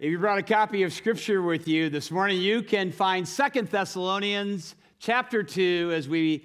If 0.00 0.12
you 0.12 0.18
brought 0.20 0.38
a 0.38 0.44
copy 0.44 0.84
of 0.84 0.92
Scripture 0.92 1.42
with 1.42 1.66
you 1.66 1.90
this 1.90 2.12
morning, 2.12 2.40
you 2.40 2.62
can 2.62 2.92
find 2.92 3.26
Second 3.26 3.66
Thessalonians 3.66 4.76
chapter 5.00 5.42
2 5.42 5.90
as 5.92 6.08
we 6.08 6.44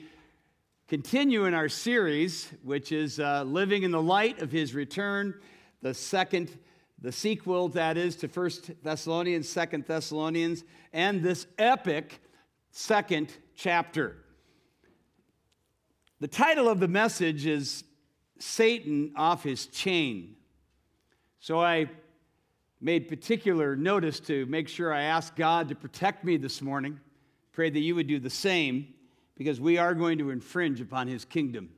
continue 0.87 1.45
in 1.45 1.53
our 1.53 1.69
series, 1.69 2.51
which 2.63 2.91
is 2.91 3.19
uh, 3.19 3.43
Living 3.43 3.83
in 3.83 3.91
the 3.91 4.01
Light 4.01 4.41
of 4.41 4.51
His 4.51 4.73
Return, 4.73 5.39
the 5.83 5.93
second, 5.93 6.57
the 6.99 7.11
sequel, 7.11 7.69
that 7.69 7.95
is, 7.95 8.15
to 8.15 8.27
First 8.27 8.71
Thessalonians, 8.81 9.47
Second 9.47 9.85
Thessalonians, 9.85 10.63
and 10.91 11.21
this 11.21 11.45
epic 11.59 12.21
second 12.71 13.31
chapter. 13.55 14.17
The 16.21 16.27
title 16.27 16.67
of 16.67 16.79
the 16.79 16.87
message 16.87 17.45
is 17.45 17.83
Satan 18.39 19.13
Off 19.15 19.43
His 19.43 19.67
Chain. 19.67 20.37
So 21.39 21.61
I 21.61 21.91
made 22.83 23.07
particular 23.07 23.77
notice 23.77 24.19
to 24.19 24.45
make 24.47 24.67
sure 24.67 24.93
I 24.93 25.03
asked 25.03 25.37
God 25.37 25.69
to 25.69 25.75
protect 25.75 26.25
me 26.25 26.35
this 26.35 26.61
morning. 26.61 26.99
Pray 27.53 27.69
that 27.69 27.79
you 27.79 27.95
would 27.95 28.07
do 28.07 28.19
the 28.19 28.29
same 28.29 28.93
because 29.37 29.59
we 29.59 29.77
are 29.77 29.93
going 29.93 30.17
to 30.17 30.31
infringe 30.31 30.81
upon 30.81 31.07
his 31.07 31.23
kingdom. 31.23 31.69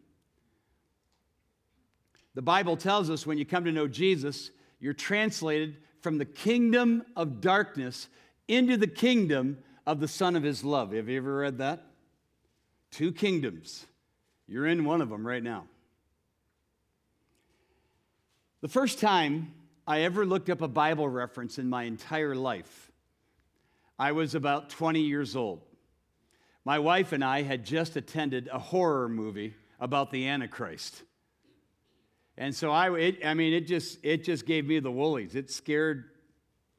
The 2.34 2.42
Bible 2.42 2.76
tells 2.76 3.12
us 3.12 3.26
when 3.26 3.38
you 3.38 3.46
come 3.46 3.66
to 3.66 3.72
know 3.72 3.88
Jesus, 3.88 4.50
you're 4.80 4.94
translated 4.94 5.78
from 6.02 6.18
the 6.18 6.26
kingdom 6.26 7.06
of 7.16 7.40
darkness 7.40 8.08
into 8.48 8.76
the 8.76 8.88
kingdom 8.88 9.60
of 9.86 10.00
the 10.00 10.08
Son 10.08 10.36
of 10.36 10.42
his 10.42 10.64
love. 10.64 10.92
Have 10.92 11.08
you 11.08 11.18
ever 11.18 11.38
read 11.38 11.60
that? 11.60 11.86
Two 12.90 13.12
kingdoms. 13.12 13.86
You're 14.48 14.66
in 14.66 14.86
one 14.86 15.02
of 15.02 15.10
them 15.10 15.26
right 15.26 15.44
now. 15.44 15.66
The 18.62 18.70
first 18.70 19.00
time 19.00 19.54
I 19.88 20.02
ever 20.02 20.26
looked 20.26 20.50
up 20.50 20.62
a 20.62 20.68
Bible 20.68 21.08
reference 21.08 21.60
in 21.60 21.70
my 21.70 21.84
entire 21.84 22.36
life. 22.36 22.92
I 24.00 24.14
was 24.14 24.34
about 24.34 24.70
20 24.70 25.02
years 25.02 25.36
old. 25.36 25.62
My 26.64 26.80
wife 26.80 27.12
and 27.12 27.24
I 27.24 27.44
had 27.44 27.64
just 27.64 27.96
attended 27.96 28.50
a 28.52 28.58
horror 28.58 29.08
movie 29.08 29.54
about 29.80 30.10
the 30.10 30.28
Antichrist. 30.28 31.04
And 32.38 32.54
so 32.56 32.72
I, 32.72 32.92
it, 32.98 33.26
I 33.26 33.36
mean, 33.36 33.54
it 33.54 33.68
just, 33.68 34.00
it 34.04 34.24
just 34.24 34.48
gave 34.48 34.66
me 34.66 34.80
the 34.80 34.92
woolies. 34.92 35.36
It 35.36 35.52
scared, 35.52 36.06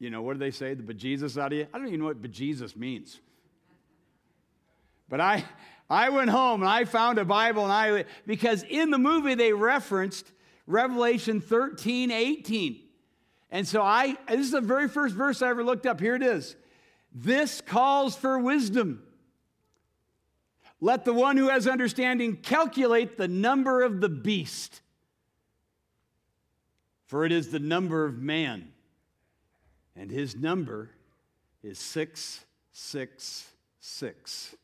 you 0.01 0.11
know, 0.11 0.23
what 0.23 0.33
do 0.33 0.41
they 0.41 0.51
say, 0.51 0.75
the 0.75 0.83
bejesus 0.83 1.41
out 1.41 1.53
of 1.53 1.59
you? 1.59 1.69
I 1.73 1.79
don't 1.79 1.87
even 1.87 2.01
know 2.01 2.07
what 2.07 2.21
bejesus 2.21 2.77
means. 2.77 3.21
But 5.09 5.21
I, 5.21 5.45
I 5.89 6.09
went 6.09 6.31
home 6.31 6.63
and 6.63 6.69
I 6.69 6.85
found 6.85 7.19
a 7.19 7.25
Bible 7.25 7.63
and 7.63 7.73
I, 7.73 8.05
because 8.27 8.65
in 8.65 8.91
the 8.91 8.99
movie 8.99 9.37
they 9.37 9.53
referenced 9.53 10.31
Revelation 10.67 11.41
13, 11.41 12.11
18. 12.11 12.86
And 13.51 13.67
so 13.67 13.83
I, 13.83 14.17
this 14.29 14.41
is 14.41 14.53
the 14.53 14.61
very 14.61 14.89
first 14.89 15.15
verse 15.15 15.43
I 15.43 15.51
ever 15.51 15.65
looked 15.65 15.87
up. 15.87 16.01
Here 16.01 16.15
it 16.15 16.23
is. 16.23 16.57
This 17.13 17.61
calls 17.61 18.17
for 18.17 18.39
wisdom. 18.39 19.03
Let 20.81 21.05
the 21.05 21.15
one 21.15 21.37
who 21.37 21.49
has 21.49 21.67
understanding 21.67 22.37
calculate 22.37 23.17
the 23.17 23.27
number 23.29 23.83
of 23.83 24.01
the 24.01 24.11
beast, 24.11 24.83
for 27.07 27.25
it 27.25 27.33
is 27.33 27.49
the 27.49 27.59
number 27.59 28.05
of 28.05 28.19
man, 28.19 28.69
and 29.95 30.11
his 30.11 30.37
number 30.37 30.91
is 31.63 31.79
666. 31.79 34.55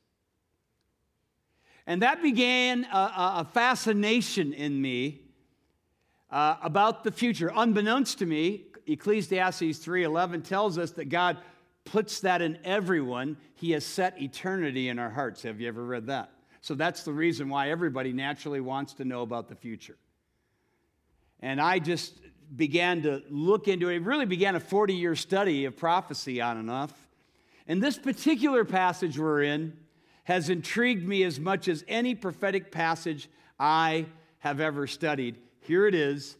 And 1.86 2.02
that 2.02 2.20
began 2.22 2.84
a, 2.84 3.38
a 3.38 3.48
fascination 3.52 4.52
in 4.52 4.78
me 4.80 5.22
uh, 6.30 6.56
about 6.62 7.02
the 7.04 7.10
future. 7.10 7.50
Unbeknownst 7.54 8.18
to 8.18 8.26
me, 8.26 8.66
Ecclesiastes 8.86 9.78
3:11 9.78 10.42
tells 10.42 10.78
us 10.78 10.92
that 10.92 11.08
God 11.08 11.38
puts 11.84 12.20
that 12.20 12.42
in 12.42 12.58
everyone. 12.64 13.36
He 13.54 13.72
has 13.72 13.84
set 13.84 14.20
eternity 14.20 14.88
in 14.88 14.98
our 14.98 15.10
hearts. 15.10 15.42
Have 15.42 15.60
you 15.60 15.68
ever 15.68 15.84
read 15.84 16.06
that? 16.06 16.30
So 16.60 16.74
that's 16.74 17.02
the 17.02 17.12
reason 17.12 17.48
why 17.48 17.70
everybody 17.70 18.12
naturally 18.12 18.60
wants 18.60 18.94
to 18.94 19.04
know 19.04 19.22
about 19.22 19.48
the 19.48 19.56
future. 19.56 19.96
And 21.40 21.60
I 21.60 21.80
just 21.80 22.20
began 22.54 23.02
to 23.02 23.22
look 23.28 23.66
into 23.66 23.88
it. 23.88 23.96
It 23.96 24.02
really 24.02 24.26
began 24.26 24.54
a 24.54 24.60
40 24.60 24.94
year 24.94 25.16
study 25.16 25.64
of 25.64 25.76
prophecy 25.76 26.40
on 26.40 26.56
and 26.56 26.70
off. 26.70 26.92
And 27.66 27.82
this 27.82 27.98
particular 27.98 28.64
passage 28.64 29.18
we're 29.18 29.42
in 29.42 29.76
has 30.24 30.50
intrigued 30.50 31.06
me 31.06 31.24
as 31.24 31.40
much 31.40 31.66
as 31.66 31.84
any 31.88 32.14
prophetic 32.14 32.70
passage 32.70 33.28
I 33.58 34.06
have 34.38 34.60
ever 34.60 34.86
studied. 34.86 35.38
Here 35.60 35.86
it 35.86 35.94
is 35.94 36.36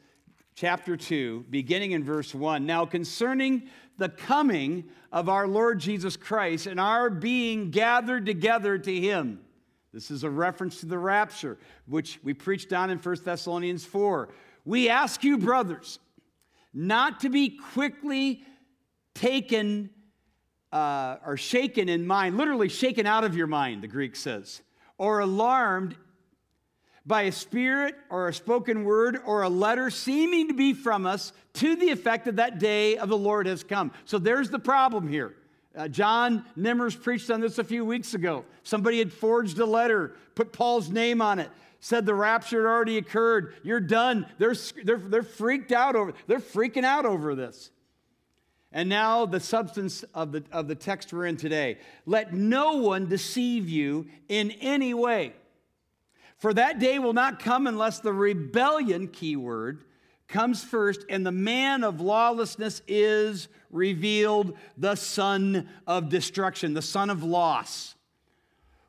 chapter 0.55 0.97
2, 0.97 1.47
beginning 1.51 1.93
in 1.93 2.05
verse 2.05 2.35
1. 2.35 2.67
Now, 2.67 2.85
concerning 2.85 3.69
the 3.99 4.09
coming 4.09 4.85
of 5.11 5.29
our 5.29 5.47
Lord 5.47 5.79
Jesus 5.79 6.17
Christ 6.17 6.67
and 6.67 6.81
our 6.81 7.11
being 7.11 7.71
gathered 7.71 8.27
together 8.27 8.79
to 8.79 9.01
him. 9.01 9.41
This 9.93 10.11
is 10.11 10.25
a 10.25 10.31
reference 10.31 10.81
to 10.81 10.87
the 10.87 10.99
rapture, 10.99 11.59
which 11.87 12.19
we 12.23 12.33
preached 12.33 12.73
on 12.73 12.91
in 12.91 12.99
1 12.99 13.17
Thessalonians 13.25 13.85
4. 13.85 14.31
We 14.65 14.89
ask 14.89 15.23
you, 15.23 15.39
brothers, 15.39 15.99
not 16.73 17.21
to 17.21 17.29
be 17.29 17.59
quickly 17.73 18.43
taken 19.15 19.91
uh, 20.73 21.19
or 21.27 21.37
shaken 21.37 21.91
in 21.91 22.07
mind, 22.07 22.39
literally 22.39 22.71
shaken 22.71 23.07
out 23.07 23.25
of 23.25 23.37
your 23.37 23.47
mind, 23.47 23.83
the 23.83 23.89
Greek 23.89 24.17
says, 24.17 24.63
or 24.97 25.21
alarmed 25.21 25.95
by 27.05 27.23
a 27.23 27.33
spirit 27.33 27.97
or 28.11 28.29
a 28.29 28.35
spoken 28.35 28.85
word 28.85 29.19
or 29.25 29.43
a 29.43 29.49
letter 29.49 29.91
seeming 29.91 30.49
to 30.49 30.55
be 30.55 30.73
from 30.73 31.07
us 31.07 31.33
to 31.55 31.77
the 31.77 31.91
effect 31.91 32.27
that 32.27 32.37
that 32.37 32.59
day 32.59 32.97
of 32.97 33.09
the 33.09 33.17
Lord 33.17 33.47
has 33.47 33.65
come. 33.65 33.93
So 34.05 34.19
there's 34.19 34.51
the 34.51 34.59
problem 34.59 35.09
here. 35.09 35.35
Uh, 35.75 35.89
John 35.89 36.45
Nimmers 36.57 37.01
preached 37.01 37.31
on 37.31 37.41
this 37.41 37.59
a 37.59 37.65
few 37.65 37.85
weeks 37.85 38.15
ago. 38.15 38.45
Somebody 38.63 38.99
had 38.99 39.13
forged 39.13 39.59
a 39.59 39.67
letter, 39.67 40.15
put 40.35 40.53
Paul's 40.53 40.91
name 40.91 41.23
on 41.23 41.39
it, 41.39 41.51
said 41.81 42.07
the 42.07 42.15
rapture 42.15 42.63
had 42.63 42.69
already 42.69 42.99
occurred. 42.99 43.55
You're 43.63 43.81
done. 43.81 44.27
They're, 44.39 44.55
they're, 44.85 44.99
they're 44.99 45.23
freaked 45.23 45.73
out 45.73 45.97
over 45.97 46.13
They're 46.27 46.41
freaking 46.41 46.85
out 46.85 47.07
over 47.07 47.35
this. 47.35 47.71
And 48.71 48.89
now 48.89 49.27
the 49.27 49.41
substance 49.41 50.03
of 50.15 50.33
the, 50.33 50.45
of 50.51 50.69
the 50.69 50.75
text 50.75 51.13
we're 51.13 51.27
in 51.27 51.37
today. 51.37 51.79
Let 52.07 52.33
no 52.33 52.77
one 52.77 53.07
deceive 53.07 53.69
you 53.69 54.07
in 54.29 54.51
any 54.53 54.95
way. 54.95 55.35
For 56.43 56.53
that 56.55 56.81
day 56.81 56.99
will 56.99 57.13
not 57.13 57.39
come 57.39 57.69
unless 57.69 58.01
the 58.01 58.13
rebellion, 58.13 59.07
keyword, 59.07 59.85
comes 60.27 60.65
first, 60.65 61.05
and 61.09 61.25
the 61.25 61.31
man 61.31 61.85
of 61.85 62.01
lawlessness 62.01 62.83
is 62.89 63.47
revealed, 63.71 64.59
the 64.77 64.97
son 64.97 65.69
of 65.87 66.09
destruction, 66.09 66.75
the 66.75 66.83
son 66.83 67.11
of 67.11 67.23
loss, 67.23 67.95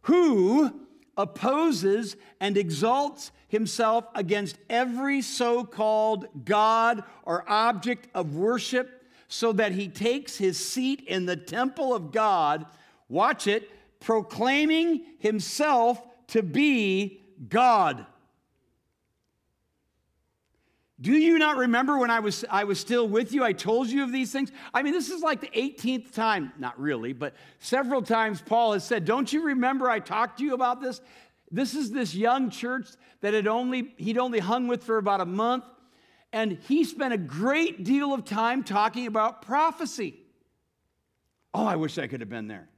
who 0.02 0.82
opposes 1.16 2.16
and 2.40 2.58
exalts 2.58 3.32
himself 3.50 4.06
against 4.16 4.58
every 4.68 5.22
so 5.22 5.64
called 5.64 6.26
God 6.46 7.04
or 7.22 7.48
object 7.48 8.08
of 8.16 8.36
worship, 8.36 9.06
so 9.28 9.52
that 9.52 9.74
he 9.74 9.88
takes 9.88 10.38
his 10.40 10.58
seat 10.58 11.02
in 11.02 11.28
the 11.28 11.38
temple 11.38 11.94
of 11.94 12.12
God, 12.12 12.66
watch 13.10 13.46
it, 13.46 13.70
proclaiming 14.00 15.04
himself 15.20 16.02
to 16.30 16.42
be 16.42 17.20
God. 17.50 18.06
Do 21.02 21.12
you 21.12 21.38
not 21.38 21.58
remember 21.58 21.98
when 21.98 22.10
I 22.10 22.20
was, 22.20 22.46
I 22.50 22.64
was 22.64 22.80
still 22.80 23.08
with 23.08 23.34
you? 23.34 23.44
I 23.44 23.52
told 23.52 23.90
you 23.90 24.04
of 24.04 24.12
these 24.12 24.32
things. 24.32 24.52
I 24.74 24.84
mean, 24.84 24.94
this 24.94 25.10
is 25.10 25.22
like 25.22 25.42
the 25.42 25.48
18th 25.48 26.14
time, 26.14 26.54
not 26.58 26.80
really, 26.80 27.12
but 27.12 27.36
several 27.60 28.02
times 28.02 28.42
Paul 28.42 28.74
has 28.74 28.86
said, 28.86 29.04
Don't 29.04 29.32
you 29.34 29.44
remember 29.44 29.90
I 29.90 30.00
talked 30.00 30.38
to 30.38 30.46
you 30.46 30.54
about 30.54 30.82
this? 30.82 31.02
This 31.52 31.76
is 31.76 31.92
this 31.92 32.16
young 32.16 32.50
church 32.50 32.88
that 33.22 33.34
had 33.34 33.48
only, 33.48 33.94
he'd 33.98 34.18
only 34.18 34.40
hung 34.40 34.68
with 34.68 34.84
for 34.84 34.98
about 34.98 35.20
a 35.20 35.26
month. 35.26 35.66
And 36.32 36.58
he 36.68 36.84
spent 36.84 37.14
a 37.14 37.18
great 37.18 37.84
deal 37.84 38.14
of 38.14 38.26
time 38.26 38.64
talking 38.64 39.06
about 39.06 39.42
prophecy. 39.42 40.20
Oh, 41.54 41.66
I 41.66 41.76
wish 41.76 41.98
I 41.98 42.08
could 42.08 42.22
have 42.22 42.30
been 42.30 42.48
there. 42.48 42.70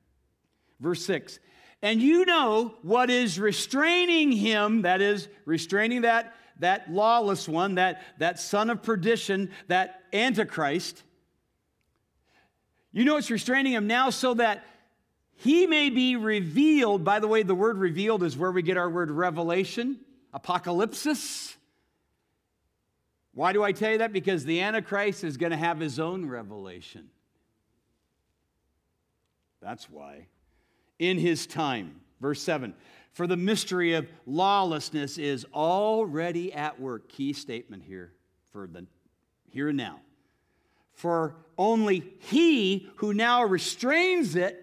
Verse 0.79 1.05
6 1.05 1.39
and 1.81 2.01
you 2.01 2.25
know 2.25 2.73
what 2.81 3.09
is 3.09 3.39
restraining 3.39 4.31
him, 4.31 4.83
that 4.83 5.01
is, 5.01 5.27
restraining 5.45 6.01
that, 6.01 6.35
that 6.59 6.91
lawless 6.91 7.47
one, 7.47 7.75
that, 7.75 8.01
that 8.19 8.39
son 8.39 8.69
of 8.69 8.81
perdition, 8.81 9.51
that 9.67 10.01
antichrist. 10.13 11.03
You 12.91 13.03
know 13.03 13.17
it's 13.17 13.29
restraining 13.29 13.73
him 13.73 13.87
now 13.87 14.09
so 14.09 14.33
that 14.35 14.65
he 15.35 15.67
may 15.67 15.89
be 15.89 16.15
revealed. 16.15 17.03
By 17.03 17.19
the 17.19 17.27
way, 17.27 17.43
the 17.43 17.55
word 17.55 17.77
revealed 17.77 18.23
is 18.23 18.37
where 18.37 18.51
we 18.51 18.61
get 18.61 18.77
our 18.77 18.89
word 18.89 19.11
revelation, 19.11 19.99
apocalypsis. 20.33 21.55
Why 23.33 23.51
do 23.51 23.63
I 23.63 23.73
tell 23.73 23.91
you 23.91 23.97
that? 23.97 24.13
Because 24.13 24.45
the 24.45 24.61
Antichrist 24.61 25.25
is 25.25 25.35
going 25.35 25.51
to 25.51 25.57
have 25.57 25.77
his 25.77 25.99
own 25.99 26.25
revelation. 26.25 27.09
That's 29.61 29.89
why 29.89 30.27
in 30.99 31.17
his 31.17 31.45
time. 31.47 32.01
Verse 32.21 32.41
7 32.41 32.73
For 33.13 33.27
the 33.27 33.37
mystery 33.37 33.93
of 33.93 34.07
lawlessness 34.25 35.17
is 35.17 35.45
already 35.53 36.53
at 36.53 36.79
work. 36.79 37.09
Key 37.09 37.33
statement 37.33 37.83
here 37.83 38.11
for 38.51 38.67
the 38.67 38.85
here 39.49 39.69
and 39.69 39.77
now. 39.77 40.01
For 40.93 41.35
only 41.57 42.13
he 42.19 42.89
who 42.97 43.13
now 43.13 43.43
restrains 43.43 44.35
it, 44.35 44.61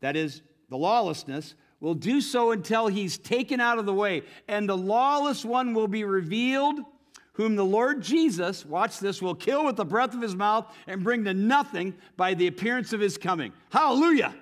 that 0.00 0.16
is, 0.16 0.42
the 0.68 0.76
lawlessness, 0.76 1.54
will 1.80 1.94
do 1.94 2.20
so 2.20 2.50
until 2.50 2.88
he's 2.88 3.18
taken 3.18 3.60
out 3.60 3.78
of 3.78 3.86
the 3.86 3.94
way. 3.94 4.22
And 4.48 4.68
the 4.68 4.76
lawless 4.76 5.44
one 5.44 5.74
will 5.74 5.88
be 5.88 6.04
revealed, 6.04 6.80
whom 7.34 7.56
the 7.56 7.64
Lord 7.64 8.02
Jesus, 8.02 8.64
watch 8.64 8.98
this, 8.98 9.20
will 9.20 9.34
kill 9.34 9.64
with 9.64 9.76
the 9.76 9.84
breath 9.84 10.14
of 10.14 10.20
his 10.20 10.34
mouth 10.34 10.72
and 10.86 11.04
bring 11.04 11.24
to 11.24 11.34
nothing 11.34 11.94
by 12.16 12.34
the 12.34 12.46
appearance 12.46 12.92
of 12.92 13.00
his 13.00 13.18
coming. 13.18 13.52
Hallelujah! 13.70 14.34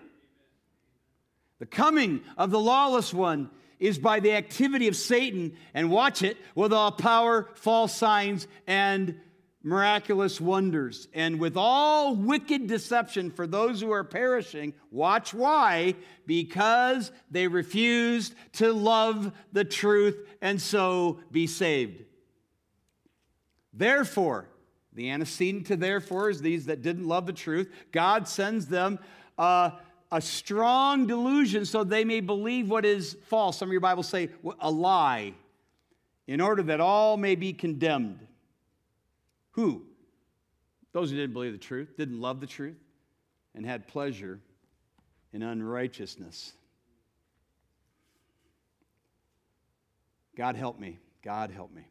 The 1.63 1.67
coming 1.67 2.23
of 2.37 2.51
the 2.51 2.59
lawless 2.59 3.15
one 3.15 3.49
is 3.79 3.97
by 3.97 4.19
the 4.19 4.33
activity 4.33 4.89
of 4.89 4.97
Satan, 4.97 5.55
and 5.75 5.93
watch 5.93 6.23
it, 6.23 6.37
with 6.57 6.73
all 6.73 6.91
power, 6.91 7.51
false 7.55 7.95
signs, 7.95 8.49
and 8.67 9.21
miraculous 9.63 10.41
wonders. 10.41 11.07
And 11.15 11.39
with 11.39 11.57
all 11.57 12.17
wicked 12.17 12.67
deception 12.67 13.31
for 13.31 13.47
those 13.47 13.81
who 13.81 13.93
are 13.93 14.03
perishing, 14.03 14.75
watch 14.91 15.33
why? 15.33 15.95
Because 16.27 17.13
they 17.31 17.47
refused 17.47 18.35
to 18.55 18.73
love 18.73 19.31
the 19.53 19.65
truth 19.65 20.19
and 20.41 20.61
so 20.61 21.21
be 21.31 21.47
saved. 21.47 22.03
Therefore, 23.73 24.49
the 24.93 25.11
antecedent 25.11 25.69
to 25.69 25.77
therefore 25.77 26.29
is 26.29 26.43
these 26.43 26.67
that 26.67 26.83
didn't 26.83 27.07
love 27.07 27.27
the 27.27 27.33
truth. 27.33 27.73
God 27.93 28.27
sends 28.27 28.67
them. 28.67 28.99
Uh, 29.39 29.71
a 30.13 30.21
strong 30.21 31.07
delusion 31.07 31.65
so 31.65 31.83
they 31.83 32.05
may 32.05 32.21
believe 32.21 32.69
what 32.69 32.85
is 32.85 33.17
false. 33.29 33.59
Some 33.59 33.71
of 33.71 33.73
your 33.73 33.81
Bibles 33.81 34.09
say 34.09 34.29
a 34.61 34.71
lie, 34.71 35.33
in 36.29 36.41
order 36.41 36.63
that 36.65 36.81
all 36.81 37.17
may 37.17 37.35
be 37.35 37.55
condemned. 37.55 38.21
Who? 39.53 39.83
Those 40.93 41.11
who 41.11 41.17
didn't 41.17 41.33
believe 41.33 41.53
the 41.53 41.59
truth, 41.59 41.97
didn't 41.97 42.21
love 42.21 42.41
the 42.41 42.47
truth, 42.47 42.77
and 43.55 43.65
had 43.65 43.89
pleasure 43.89 44.39
in 45.33 45.43
unrighteousness. 45.43 46.53
God 50.37 50.57
help 50.57 50.79
me. 50.79 50.99
God 51.23 51.51
help 51.51 51.73
me. 51.73 51.87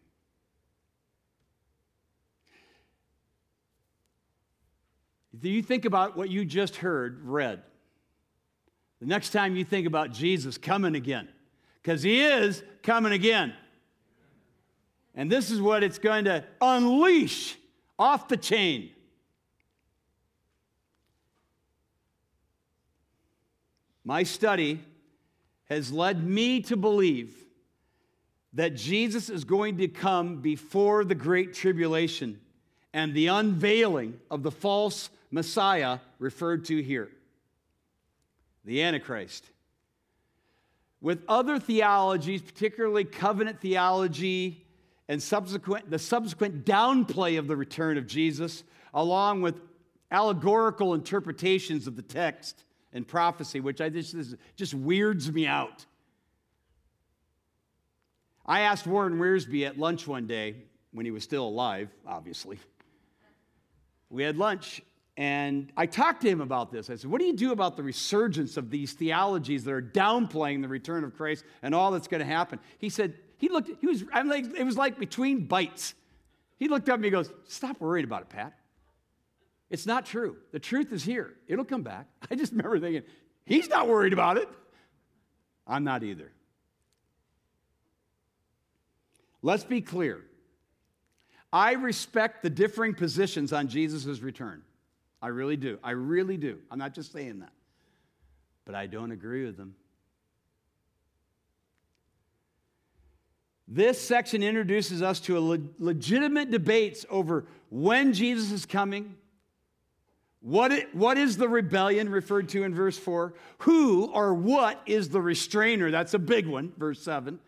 Do 5.40 5.50
you 5.50 5.64
think 5.64 5.86
about 5.86 6.16
what 6.16 6.30
you 6.30 6.46
just 6.46 6.76
heard, 6.76 7.22
read? 7.24 7.64
The 9.02 9.08
next 9.08 9.32
time 9.32 9.56
you 9.56 9.66
think 9.66 9.88
about 9.88 10.12
Jesus 10.12 10.60
coming 10.60 10.94
again, 10.94 11.28
because 11.82 12.04
he 12.04 12.24
is 12.24 12.64
coming 12.84 13.12
again. 13.12 13.52
And 15.16 15.30
this 15.30 15.50
is 15.50 15.60
what 15.60 15.84
it's 15.84 15.98
going 15.98 16.26
to 16.26 16.46
unleash 16.62 17.58
off 17.98 18.28
the 18.28 18.38
chain. 18.38 18.92
My 24.06 24.22
study 24.22 24.80
has 25.66 25.92
led 25.92 26.24
me 26.24 26.62
to 26.62 26.78
believe 26.78 27.34
that 28.54 28.76
Jesus 28.76 29.30
is 29.30 29.44
going 29.46 29.78
to 29.78 29.88
come 29.88 30.42
before 30.42 31.04
the 31.06 31.16
Great 31.16 31.56
Tribulation 31.56 32.40
and 32.94 33.16
the 33.16 33.28
unveiling 33.28 34.20
of 34.30 34.44
the 34.44 34.52
false 34.52 35.10
Messiah 35.32 36.00
referred 36.20 36.66
to 36.66 36.84
here 36.84 37.10
the 38.66 38.82
Antichrist. 38.82 39.46
With 41.02 41.24
other 41.28 41.60
theologies, 41.60 42.42
particularly 42.42 43.06
covenant 43.06 43.60
theology 43.60 44.66
and 45.08 45.22
subsequent, 45.22 45.90
the 45.90 46.00
subsequent 46.00 46.66
downplay 46.66 47.40
of 47.40 47.48
the 47.48 47.56
return 47.56 47.98
of 47.98 48.06
Jesus, 48.06 48.64
along 48.94 49.42
with 49.42 49.56
allegorical 50.12 50.94
interpretations 50.94 51.88
of 51.88 51.96
the 51.96 52.02
text 52.02 52.64
and 52.94 53.08
prophecy, 53.08 53.60
which 53.60 53.82
I 53.82 53.90
just, 53.90 54.16
just 54.56 54.74
weirds 54.74 55.32
me 55.32 55.48
out. 55.48 55.86
I 58.46 58.62
asked 58.62 58.86
Warren 58.86 59.18
Wiersbe 59.18 59.66
at 59.66 59.80
lunch 59.80 60.08
one 60.08 60.28
day, 60.28 60.56
when 60.92 61.06
he 61.06 61.12
was 61.12 61.24
still 61.24 61.48
alive, 61.48 61.90
obviously. 62.06 62.60
We 64.10 64.24
had 64.24 64.38
lunch, 64.38 64.82
and 65.22 65.72
I 65.78 65.86
talked 65.86 66.24
to 66.24 66.28
him 66.28 66.42
about 66.42 66.72
this. 66.72 66.90
I 66.90 66.96
said, 66.96 67.12
What 67.12 67.20
do 67.20 67.28
you 67.28 67.36
do 67.36 67.52
about 67.52 67.78
the 67.78 67.84
resurgence 67.84 68.58
of 68.58 68.72
these 68.72 68.94
theologies 68.94 69.64
that 69.66 69.72
are 69.72 69.80
downplaying 69.80 70.64
the 70.64 70.68
return 70.68 71.04
of 71.04 71.16
Christ 71.16 71.46
and 71.62 71.76
all 71.76 71.92
that's 71.92 72.08
going 72.08 72.22
to 72.22 72.26
happen? 72.26 72.58
He 72.80 72.90
said, 72.90 73.14
He 73.38 73.48
looked, 73.48 73.70
he 73.82 73.86
was, 73.86 74.04
I'm 74.12 74.28
like, 74.28 74.46
it 74.58 74.64
was 74.64 74.78
like 74.78 74.98
between 74.98 75.46
bites. 75.46 75.94
He 76.58 76.70
looked 76.70 76.90
up 76.90 77.00
and 77.00 77.12
goes, 77.12 77.32
Stop 77.48 77.80
worrying 77.80 78.04
about 78.04 78.24
it, 78.24 78.30
Pat. 78.30 78.54
It's 79.70 79.86
not 79.86 80.08
true. 80.08 80.38
The 80.54 80.60
truth 80.60 80.92
is 80.92 81.04
here. 81.04 81.36
It'll 81.48 81.66
come 81.66 81.84
back. 81.84 82.08
I 82.32 82.34
just 82.34 82.52
remember 82.52 82.80
thinking, 82.80 83.04
He's 83.46 83.70
not 83.70 83.88
worried 83.88 84.14
about 84.14 84.38
it. 84.38 84.50
I'm 85.68 85.84
not 85.84 86.02
either. 86.02 86.32
Let's 89.44 89.66
be 89.66 89.82
clear. 89.82 90.22
I 91.54 91.74
respect 91.74 92.42
the 92.42 92.50
differing 92.50 92.96
positions 92.96 93.54
on 93.54 93.68
Jesus' 93.68 94.20
return. 94.20 94.64
I 95.22 95.28
really 95.28 95.58
do. 95.58 95.78
I 95.84 95.92
really 95.92 96.38
do. 96.38 96.60
I'm 96.70 96.80
not 96.80 96.94
just 96.94 97.12
saying 97.12 97.40
that. 97.40 97.52
But 98.66 98.76
I 98.76 98.88
don't 98.88 99.12
agree 99.12 99.46
with 99.46 99.58
them. 99.58 99.76
This 103.68 104.02
section 104.02 104.44
introduces 104.44 105.02
us 105.02 105.20
to 105.22 105.38
a 105.38 105.40
le- 105.40 105.60
legitimate 105.80 106.52
debates 106.52 107.06
over 107.10 107.46
when 107.70 108.12
Jesus 108.12 108.52
is 108.52 108.66
coming, 108.66 109.16
what, 110.42 110.72
it, 110.72 110.94
what 110.94 111.18
is 111.18 111.38
the 111.38 111.48
rebellion 111.48 112.10
referred 112.10 112.50
to 112.50 112.64
in 112.64 112.76
verse 112.76 112.98
4, 112.98 113.34
who 113.60 114.08
or 114.08 114.34
what 114.34 114.82
is 114.86 115.10
the 115.10 115.22
restrainer, 115.22 115.90
that's 115.90 116.14
a 116.14 116.20
big 116.20 116.48
one, 116.48 116.74
verse 116.78 117.02
7, 117.02 117.40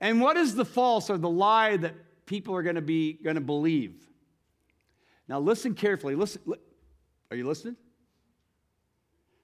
and 0.00 0.20
what 0.20 0.36
is 0.36 0.54
the 0.54 0.64
false 0.64 1.10
or 1.10 1.18
the 1.18 1.28
lie 1.28 1.76
that 1.78 1.94
people 2.26 2.54
are 2.54 2.62
going 2.62 2.76
to 2.76 2.82
be 2.82 3.14
going 3.14 3.36
to 3.36 3.40
believe. 3.40 3.94
Now 5.28 5.40
listen 5.40 5.74
carefully. 5.74 6.14
Listen, 6.14 6.42
are 7.30 7.36
you 7.36 7.46
listening? 7.46 7.76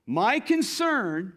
My 0.07 0.41
concern 0.41 1.33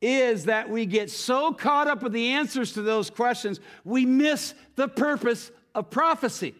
is 0.00 0.44
that 0.44 0.70
we 0.70 0.86
get 0.86 1.10
so 1.10 1.52
caught 1.52 1.88
up 1.88 2.02
with 2.02 2.12
the 2.12 2.28
answers 2.28 2.72
to 2.74 2.82
those 2.82 3.10
questions, 3.10 3.60
we 3.84 4.06
miss 4.06 4.54
the 4.76 4.88
purpose 4.88 5.50
of 5.74 5.90
prophecy, 5.90 6.54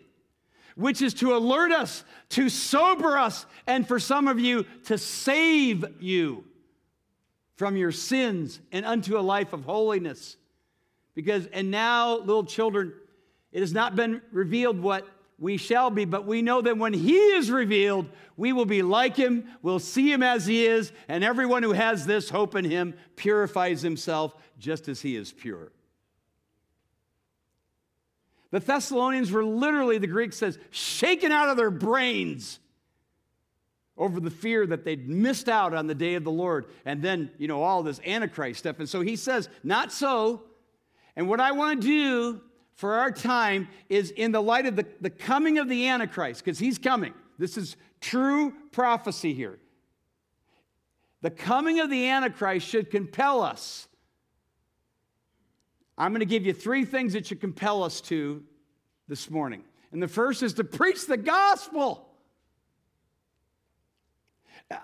which 0.74 1.02
is 1.02 1.14
to 1.14 1.36
alert 1.36 1.72
us, 1.72 2.04
to 2.30 2.48
sober 2.48 3.16
us, 3.16 3.46
and 3.66 3.86
for 3.86 3.98
some 3.98 4.26
of 4.26 4.40
you, 4.40 4.64
to 4.84 4.98
save 4.98 5.84
you 6.00 6.44
from 7.56 7.76
your 7.76 7.92
sins 7.92 8.60
and 8.72 8.84
unto 8.84 9.18
a 9.18 9.20
life 9.20 9.52
of 9.52 9.64
holiness. 9.64 10.36
Because, 11.14 11.46
and 11.46 11.70
now, 11.70 12.18
little 12.18 12.44
children, 12.44 12.92
it 13.52 13.60
has 13.60 13.72
not 13.72 13.96
been 13.96 14.20
revealed 14.30 14.80
what 14.80 15.06
we 15.38 15.56
shall 15.56 15.90
be, 15.90 16.04
but 16.04 16.26
we 16.26 16.42
know 16.42 16.60
that 16.60 16.78
when 16.78 16.92
he 16.92 17.16
is 17.16 17.50
revealed, 17.50 18.08
we 18.36 18.52
will 18.52 18.66
be 18.66 18.82
like 18.82 19.16
him, 19.16 19.44
we'll 19.62 19.78
see 19.78 20.12
him 20.12 20.22
as 20.22 20.46
he 20.46 20.66
is, 20.66 20.92
and 21.06 21.22
everyone 21.22 21.62
who 21.62 21.72
has 21.72 22.06
this 22.06 22.28
hope 22.28 22.56
in 22.56 22.64
him 22.64 22.94
purifies 23.14 23.80
himself 23.80 24.34
just 24.58 24.88
as 24.88 25.00
he 25.00 25.14
is 25.14 25.32
pure. 25.32 25.70
The 28.50 28.60
Thessalonians 28.60 29.30
were 29.30 29.44
literally, 29.44 29.98
the 29.98 30.06
Greek 30.06 30.32
says, 30.32 30.58
shaken 30.70 31.30
out 31.32 31.50
of 31.50 31.56
their 31.56 31.70
brains 31.70 32.58
over 33.96 34.20
the 34.20 34.30
fear 34.30 34.66
that 34.66 34.84
they'd 34.84 35.08
missed 35.08 35.48
out 35.48 35.74
on 35.74 35.86
the 35.86 35.94
day 35.94 36.14
of 36.14 36.24
the 36.24 36.30
Lord. 36.30 36.66
And 36.84 37.02
then, 37.02 37.30
you 37.36 37.46
know, 37.46 37.62
all 37.62 37.82
this 37.82 38.00
Antichrist 38.06 38.60
stuff. 38.60 38.78
And 38.78 38.88
so 38.88 39.00
he 39.02 39.16
says, 39.16 39.48
not 39.62 39.92
so. 39.92 40.44
And 41.14 41.28
what 41.28 41.40
I 41.40 41.52
want 41.52 41.82
to 41.82 41.86
do 41.86 42.40
for 42.78 42.94
our 42.94 43.10
time 43.10 43.66
is 43.88 44.12
in 44.12 44.30
the 44.30 44.40
light 44.40 44.64
of 44.64 44.76
the, 44.76 44.86
the 45.00 45.10
coming 45.10 45.58
of 45.58 45.68
the 45.68 45.88
Antichrist, 45.88 46.44
because 46.44 46.60
he's 46.60 46.78
coming. 46.78 47.12
This 47.36 47.56
is 47.56 47.76
true 48.00 48.54
prophecy 48.70 49.34
here. 49.34 49.58
The 51.20 51.30
coming 51.30 51.80
of 51.80 51.90
the 51.90 52.06
Antichrist 52.06 52.68
should 52.68 52.88
compel 52.88 53.42
us. 53.42 53.88
I'm 55.98 56.12
going 56.12 56.20
to 56.20 56.26
give 56.26 56.46
you 56.46 56.52
three 56.52 56.84
things 56.84 57.14
that 57.14 57.26
should 57.26 57.40
compel 57.40 57.82
us 57.82 58.00
to 58.02 58.44
this 59.08 59.28
morning. 59.28 59.64
And 59.90 60.00
the 60.00 60.06
first 60.06 60.44
is 60.44 60.54
to 60.54 60.62
preach 60.62 61.06
the 61.06 61.16
gospel. 61.16 62.07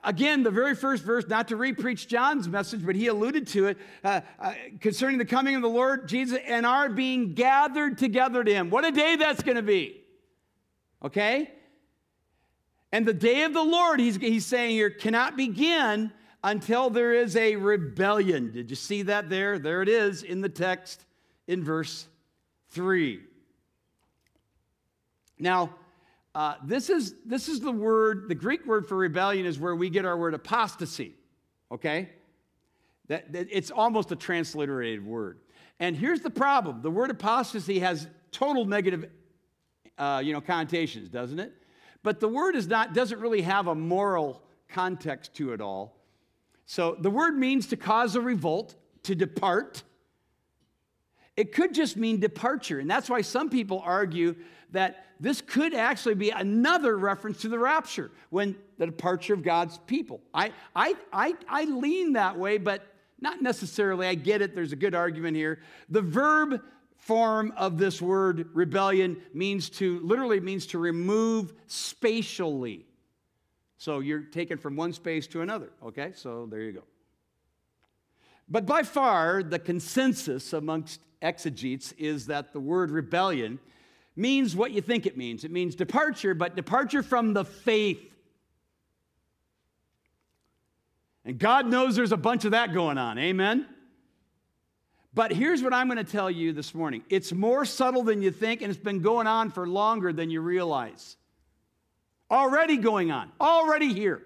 Again, 0.03 0.43
the 0.43 0.50
very 0.50 0.75
first 0.75 1.05
verse, 1.05 1.26
not 1.29 1.49
to 1.49 1.57
repreach 1.57 2.07
John's 2.07 2.49
message, 2.49 2.85
but 2.87 2.97
he 2.97 3.09
alluded 3.09 3.47
to 3.49 3.67
it 3.67 3.79
uh, 4.03 4.23
uh, 4.41 4.55
concerning 4.81 5.19
the 5.19 5.26
coming 5.26 5.57
of 5.57 5.62
the 5.62 5.69
Lord 5.69 6.09
Jesus 6.09 6.38
and 6.47 6.64
our 6.64 6.88
being 6.88 7.35
gathered 7.35 7.99
together 7.99 8.43
to 8.43 8.55
him. 8.55 8.71
What 8.71 8.87
a 8.87 8.91
day 8.91 9.17
that's 9.17 9.43
going 9.43 9.57
to 9.57 9.62
be. 9.62 10.00
Okay? 11.05 11.50
And 12.93 13.05
the 13.05 13.12
day 13.12 13.43
of 13.43 13.53
the 13.53 13.62
Lord, 13.62 14.00
he's, 14.00 14.17
he's 14.17 14.47
saying 14.47 14.71
here, 14.71 14.88
cannot 14.88 15.37
begin 15.37 16.12
until 16.43 16.88
there 16.88 17.12
is 17.12 17.37
a 17.37 17.57
rebellion. 17.57 18.53
Did 18.53 18.71
you 18.71 18.76
see 18.76 19.03
that 19.03 19.29
there? 19.29 19.59
There 19.59 19.83
it 19.83 19.88
is 19.91 20.23
in 20.23 20.41
the 20.41 20.49
text 20.49 21.05
in 21.47 21.62
verse 21.62 22.07
3. 22.71 23.21
Now, 25.38 25.75
uh, 26.35 26.55
this, 26.64 26.91
is, 26.91 27.14
this 27.25 27.49
is 27.49 27.61
the 27.61 27.71
word, 27.71 28.29
the 28.29 28.35
Greek 28.35 28.67
word 28.67 28.88
for 28.88 28.97
rebellion 28.97 29.47
is 29.47 29.59
where 29.59 29.76
we 29.76 29.88
get 29.88 30.05
our 30.05 30.17
word 30.17 30.35
apostasy, 30.35 31.14
okay? 31.71 32.11
That, 33.09 33.33
that 33.33 33.49
it's 33.50 33.71
almost 33.71 34.11
a 34.11 34.17
transliterated 34.17 35.05
word. 35.05 35.38
And 35.79 35.97
here's 35.97 36.21
the 36.21 36.31
problem 36.31 36.83
the 36.83 36.91
word 36.91 37.11
apostasy 37.11 37.79
has 37.81 38.09
total 38.33 38.64
negative 38.64 39.11
uh, 39.97 40.23
you 40.25 40.33
know, 40.33 40.41
connotations, 40.41 41.09
doesn't 41.09 41.38
it? 41.38 41.53
But 42.03 42.21
the 42.21 42.29
word 42.29 42.57
is 42.57 42.67
not, 42.67 42.95
doesn't 42.95 43.21
really 43.21 43.43
have 43.43 43.69
a 43.69 43.75
moral 43.75 44.43
context 44.69 45.35
to 45.35 45.53
it 45.53 45.61
all. 45.61 45.97
So 46.67 46.97
the 46.99 47.11
word 47.11 47.37
means 47.37 47.69
to 47.69 47.76
cause 47.76 48.17
a 48.17 48.21
revolt, 48.21 48.75
to 49.05 49.14
depart. 49.14 49.83
It 51.37 51.53
could 51.53 51.75
just 51.75 51.97
mean 51.97 52.21
departure. 52.21 52.79
And 52.81 52.91
that's 52.91 53.09
why 53.09 53.21
some 53.21 53.50
people 53.50 53.83
argue 53.85 54.35
that 54.75 55.07
this 55.19 55.40
could 55.40 55.75
actually 55.75 56.14
be 56.14 56.31
another 56.31 56.99
reference 56.99 57.40
to 57.43 57.49
the 57.49 57.59
rapture 57.59 58.11
when 58.31 58.54
the 58.78 58.87
departure 58.87 59.33
of 59.33 59.43
God's 59.43 59.78
people. 59.87 60.21
I, 60.35 60.52
I, 60.76 60.95
I, 61.12 61.35
I 61.49 61.64
lean 61.64 62.12
that 62.12 62.38
way, 62.38 62.59
but 62.59 62.87
not 63.21 63.40
necessarily. 63.40 64.07
I 64.07 64.14
get 64.14 64.43
it. 64.43 64.54
There's 64.54 64.73
a 64.73 64.76
good 64.76 64.95
argument 64.95 65.37
here. 65.37 65.61
The 65.88 66.02
verb 66.02 66.61
form 66.97 67.52
of 67.57 67.78
this 67.78 68.02
word 68.02 68.49
rebellion 68.52 69.21
means 69.33 69.71
to 69.71 70.00
literally 70.00 70.40
means 70.40 70.66
to 70.66 70.78
remove 70.78 71.52
spatially. 71.66 72.87
So 73.76 74.00
you're 74.00 74.23
taken 74.23 74.59
from 74.59 74.76
one 74.76 74.93
space 74.93 75.26
to 75.28 75.43
another. 75.43 75.71
Okay, 75.83 76.12
so 76.14 76.47
there 76.50 76.61
you 76.61 76.73
go. 76.73 76.85
But 78.49 78.66
by 78.66 78.83
far, 78.83 79.43
the 79.43 79.59
consensus 79.59 80.52
amongst 80.52 81.00
exegetes 81.23 81.93
is 81.97 82.26
that 82.26 82.52
the 82.52 82.61
word 82.61 82.90
rebellion 82.90 83.59
means 84.16 84.54
what 84.54 84.71
you 84.71 84.80
think 84.80 85.06
it 85.06 85.16
means. 85.16 85.44
It 85.44 85.50
means 85.50 85.75
departure, 85.75 86.35
but 86.35 86.56
departure 86.56 87.02
from 87.02 87.33
the 87.33 87.44
faith. 87.44 88.14
And 91.25 91.38
God 91.38 91.66
knows 91.66 91.97
there's 91.97 92.12
a 92.12 92.16
bunch 92.16 92.44
of 92.44 92.52
that 92.52 92.73
going 92.73 92.99
on. 92.99 93.18
Amen? 93.18 93.66
But 95.14 95.33
here's 95.33 95.62
what 95.62 95.73
I'm 95.73 95.87
going 95.87 96.04
to 96.04 96.11
tell 96.11 96.30
you 96.30 96.52
this 96.52 96.75
morning 96.75 97.02
it's 97.09 97.33
more 97.33 97.64
subtle 97.64 98.02
than 98.02 98.21
you 98.21 98.30
think, 98.30 98.62
and 98.62 98.71
it's 98.71 98.80
been 98.80 99.00
going 99.00 99.26
on 99.26 99.50
for 99.50 99.66
longer 99.66 100.12
than 100.12 100.30
you 100.30 100.40
realize. 100.40 101.16
Already 102.30 102.76
going 102.76 103.11
on, 103.11 103.30
already 103.40 103.92
here. 103.92 104.23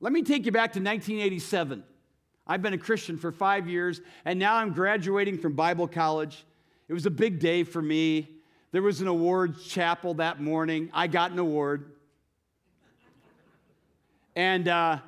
Let 0.00 0.12
me 0.12 0.22
take 0.22 0.46
you 0.46 0.52
back 0.52 0.74
to 0.74 0.78
1987. 0.78 1.82
I've 2.46 2.62
been 2.62 2.72
a 2.72 2.78
Christian 2.78 3.18
for 3.18 3.32
five 3.32 3.68
years, 3.68 4.00
and 4.24 4.38
now 4.38 4.54
I'm 4.54 4.72
graduating 4.72 5.38
from 5.38 5.54
Bible 5.54 5.88
college. 5.88 6.44
It 6.88 6.94
was 6.94 7.04
a 7.04 7.10
big 7.10 7.40
day 7.40 7.64
for 7.64 7.82
me. 7.82 8.37
There 8.70 8.82
was 8.82 9.00
an 9.00 9.08
awards 9.08 9.66
chapel 9.66 10.14
that 10.14 10.40
morning. 10.40 10.90
I 10.92 11.06
got 11.06 11.30
an 11.30 11.38
award. 11.38 11.92
And, 14.36 14.68
uh, 14.68 14.98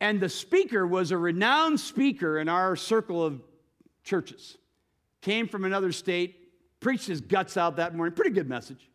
and 0.00 0.20
the 0.20 0.28
speaker 0.28 0.86
was 0.86 1.12
a 1.12 1.16
renowned 1.16 1.78
speaker 1.78 2.38
in 2.38 2.48
our 2.48 2.74
circle 2.74 3.24
of 3.24 3.40
churches. 4.02 4.58
Came 5.20 5.48
from 5.48 5.64
another 5.64 5.92
state, 5.92 6.36
preached 6.80 7.06
his 7.06 7.20
guts 7.20 7.56
out 7.56 7.76
that 7.76 7.94
morning. 7.94 8.14
Pretty 8.14 8.30
good 8.30 8.48
message. 8.48 8.90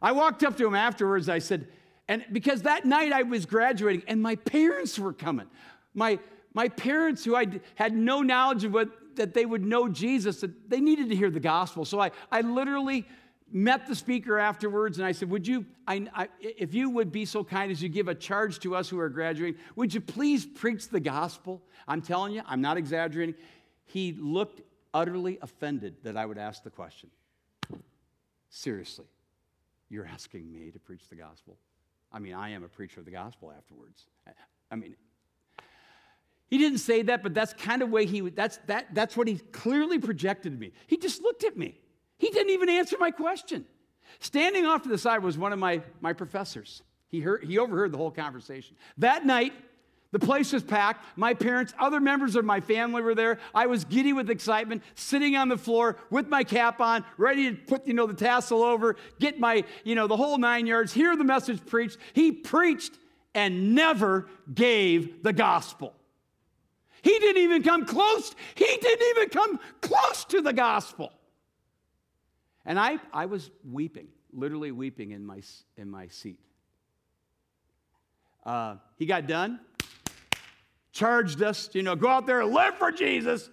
I 0.00 0.12
walked 0.12 0.42
up 0.42 0.56
to 0.56 0.66
him 0.66 0.74
afterwards. 0.74 1.28
I 1.28 1.38
said, 1.38 1.68
and 2.08 2.24
because 2.32 2.62
that 2.62 2.84
night 2.84 3.12
I 3.12 3.22
was 3.22 3.46
graduating 3.46 4.04
and 4.08 4.20
my 4.22 4.36
parents 4.36 4.98
were 4.98 5.12
coming. 5.12 5.46
My, 5.94 6.18
my 6.54 6.68
parents, 6.68 7.24
who 7.24 7.36
I 7.36 7.46
had 7.74 7.94
no 7.94 8.22
knowledge 8.22 8.64
of 8.64 8.72
what, 8.72 8.88
that 9.16 9.34
they 9.34 9.46
would 9.46 9.64
know 9.64 9.88
Jesus, 9.88 10.40
that 10.40 10.70
they 10.70 10.80
needed 10.80 11.08
to 11.10 11.16
hear 11.16 11.30
the 11.30 11.40
gospel. 11.40 11.84
So 11.84 12.00
I, 12.00 12.10
I 12.30 12.40
literally 12.40 13.06
met 13.50 13.86
the 13.86 13.94
speaker 13.94 14.38
afterwards 14.38 14.98
and 14.98 15.06
I 15.06 15.12
said, 15.12 15.30
Would 15.30 15.46
you, 15.46 15.66
I, 15.86 16.06
I, 16.14 16.28
if 16.40 16.74
you 16.74 16.90
would 16.90 17.12
be 17.12 17.24
so 17.24 17.44
kind 17.44 17.70
as 17.70 17.82
you 17.82 17.88
give 17.88 18.08
a 18.08 18.14
charge 18.14 18.58
to 18.60 18.74
us 18.74 18.88
who 18.88 18.98
are 18.98 19.08
graduating, 19.08 19.60
would 19.76 19.92
you 19.92 20.00
please 20.00 20.46
preach 20.46 20.88
the 20.88 21.00
gospel? 21.00 21.62
I'm 21.86 22.02
telling 22.02 22.32
you, 22.32 22.42
I'm 22.46 22.60
not 22.60 22.76
exaggerating. 22.76 23.34
He 23.84 24.12
looked 24.12 24.62
utterly 24.94 25.38
offended 25.42 25.96
that 26.02 26.16
I 26.16 26.26
would 26.26 26.38
ask 26.38 26.62
the 26.62 26.70
question. 26.70 27.10
Seriously. 28.48 29.06
You're 29.88 30.06
asking 30.06 30.50
me 30.50 30.70
to 30.70 30.78
preach 30.78 31.08
the 31.10 31.16
gospel? 31.16 31.58
I 32.10 32.18
mean, 32.18 32.32
I 32.32 32.50
am 32.50 32.64
a 32.64 32.68
preacher 32.68 33.00
of 33.00 33.06
the 33.06 33.12
gospel 33.12 33.52
afterwards. 33.54 34.06
I 34.70 34.74
mean, 34.74 34.96
he 36.52 36.58
didn't 36.58 36.80
say 36.80 37.00
that, 37.00 37.22
but 37.22 37.32
that's 37.32 37.54
kind 37.54 37.80
of 37.80 37.88
way 37.88 38.04
he 38.04 38.20
that's 38.20 38.58
that 38.66 38.94
that's 38.94 39.16
what 39.16 39.26
he 39.26 39.38
clearly 39.38 39.98
projected 39.98 40.52
to 40.52 40.58
me. 40.58 40.72
He 40.86 40.98
just 40.98 41.22
looked 41.22 41.44
at 41.44 41.56
me. 41.56 41.80
He 42.18 42.28
didn't 42.28 42.50
even 42.50 42.68
answer 42.68 42.98
my 43.00 43.10
question. 43.10 43.64
Standing 44.20 44.66
off 44.66 44.82
to 44.82 44.90
the 44.90 44.98
side 44.98 45.22
was 45.22 45.38
one 45.38 45.54
of 45.54 45.58
my, 45.58 45.80
my 46.02 46.12
professors. 46.12 46.82
He, 47.08 47.20
heard, 47.20 47.44
he 47.44 47.56
overheard 47.56 47.90
the 47.90 47.96
whole 47.96 48.10
conversation. 48.10 48.76
That 48.98 49.24
night, 49.24 49.54
the 50.10 50.18
place 50.18 50.52
was 50.52 50.62
packed. 50.62 51.06
My 51.16 51.32
parents, 51.32 51.72
other 51.78 52.00
members 52.00 52.36
of 52.36 52.44
my 52.44 52.60
family 52.60 53.00
were 53.00 53.14
there. 53.14 53.38
I 53.54 53.64
was 53.64 53.86
giddy 53.86 54.12
with 54.12 54.28
excitement, 54.28 54.82
sitting 54.94 55.36
on 55.36 55.48
the 55.48 55.56
floor 55.56 55.96
with 56.10 56.28
my 56.28 56.44
cap 56.44 56.82
on, 56.82 57.02
ready 57.16 57.50
to 57.50 57.56
put, 57.56 57.86
you 57.86 57.94
know, 57.94 58.06
the 58.06 58.12
tassel 58.12 58.62
over, 58.62 58.96
get 59.18 59.40
my, 59.40 59.64
you 59.84 59.94
know, 59.94 60.06
the 60.06 60.18
whole 60.18 60.36
nine 60.36 60.66
yards, 60.66 60.92
hear 60.92 61.16
the 61.16 61.24
message 61.24 61.64
preached. 61.64 61.96
He 62.12 62.30
preached 62.30 62.92
and 63.34 63.74
never 63.74 64.28
gave 64.52 65.22
the 65.22 65.32
gospel. 65.32 65.94
He 67.02 67.18
didn't 67.18 67.42
even 67.42 67.62
come 67.62 67.84
close. 67.84 68.34
He 68.54 68.64
didn't 68.64 69.06
even 69.10 69.28
come 69.28 69.60
close 69.80 70.24
to 70.26 70.40
the 70.40 70.52
gospel. 70.52 71.12
And 72.64 72.78
I, 72.78 72.98
I 73.12 73.26
was 73.26 73.50
weeping, 73.68 74.08
literally 74.32 74.70
weeping 74.70 75.10
in 75.10 75.26
my, 75.26 75.42
in 75.76 75.90
my 75.90 76.08
seat. 76.08 76.38
Uh, 78.44 78.76
he 78.96 79.06
got 79.06 79.26
done, 79.26 79.60
charged 80.92 81.42
us, 81.42 81.70
you 81.72 81.82
know, 81.82 81.96
go 81.96 82.08
out 82.08 82.26
there 82.26 82.40
and 82.40 82.52
live 82.52 82.76
for 82.76 82.92
Jesus. 82.92 83.50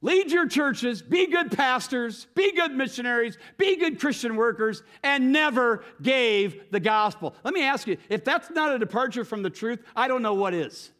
Lead 0.00 0.30
your 0.30 0.46
churches, 0.46 1.00
be 1.00 1.26
good 1.26 1.50
pastors, 1.50 2.26
be 2.34 2.52
good 2.52 2.72
missionaries, 2.72 3.38
be 3.56 3.76
good 3.76 3.98
Christian 3.98 4.36
workers, 4.36 4.82
and 5.02 5.32
never 5.32 5.82
gave 6.02 6.70
the 6.70 6.78
gospel. 6.78 7.34
Let 7.42 7.54
me 7.54 7.62
ask 7.62 7.86
you 7.86 7.96
if 8.10 8.22
that's 8.22 8.50
not 8.50 8.74
a 8.74 8.78
departure 8.78 9.24
from 9.24 9.42
the 9.42 9.48
truth, 9.48 9.80
I 9.96 10.06
don't 10.06 10.20
know 10.22 10.34
what 10.34 10.52
is. 10.52 10.90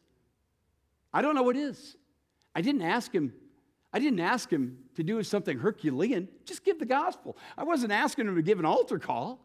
I 1.15 1.23
don't 1.23 1.35
know 1.35 1.43
what 1.43 1.57
is. 1.57 1.97
I 2.55 2.61
didn't 2.61 2.83
ask 2.83 3.11
him. 3.11 3.33
I 3.93 3.99
didn't 3.99 4.21
ask 4.21 4.51
him 4.51 4.79
to 4.97 5.03
do 5.03 5.23
something 5.23 5.59
Herculean. 5.59 6.29
Just 6.45 6.65
give 6.65 6.79
the 6.79 6.85
gospel. 6.85 7.39
I 7.57 7.65
wasn't 7.65 7.93
asking 7.93 8.29
him 8.29 8.37
to 8.37 8.43
give 8.43 8.59
an 8.59 8.67
altar 8.67 8.99
call. 8.99 9.41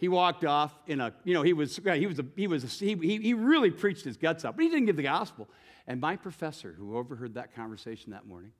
he 0.00 0.08
walked 0.08 0.46
off 0.46 0.72
in 0.86 0.98
a, 0.98 1.12
you 1.24 1.34
know, 1.34 1.42
he 1.42 1.52
was, 1.52 1.76
he 1.76 2.06
was, 2.06 2.18
a, 2.18 2.24
he 2.34 2.46
was, 2.46 2.64
a, 2.64 2.84
he, 2.84 3.18
he 3.18 3.34
really 3.34 3.70
preached 3.70 4.02
his 4.02 4.16
guts 4.16 4.46
out, 4.46 4.56
but 4.56 4.62
he 4.62 4.70
didn't 4.70 4.86
give 4.86 4.96
the 4.96 5.02
gospel. 5.02 5.46
And 5.86 6.00
my 6.00 6.16
professor, 6.16 6.74
who 6.76 6.96
overheard 6.96 7.34
that 7.34 7.54
conversation 7.54 8.12
that 8.12 8.26
morning, 8.26 8.52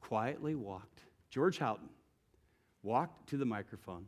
quietly 0.00 0.56
walked, 0.56 1.02
George 1.30 1.58
Houghton, 1.58 1.90
walked 2.82 3.28
to 3.28 3.36
the 3.36 3.44
microphone 3.44 4.06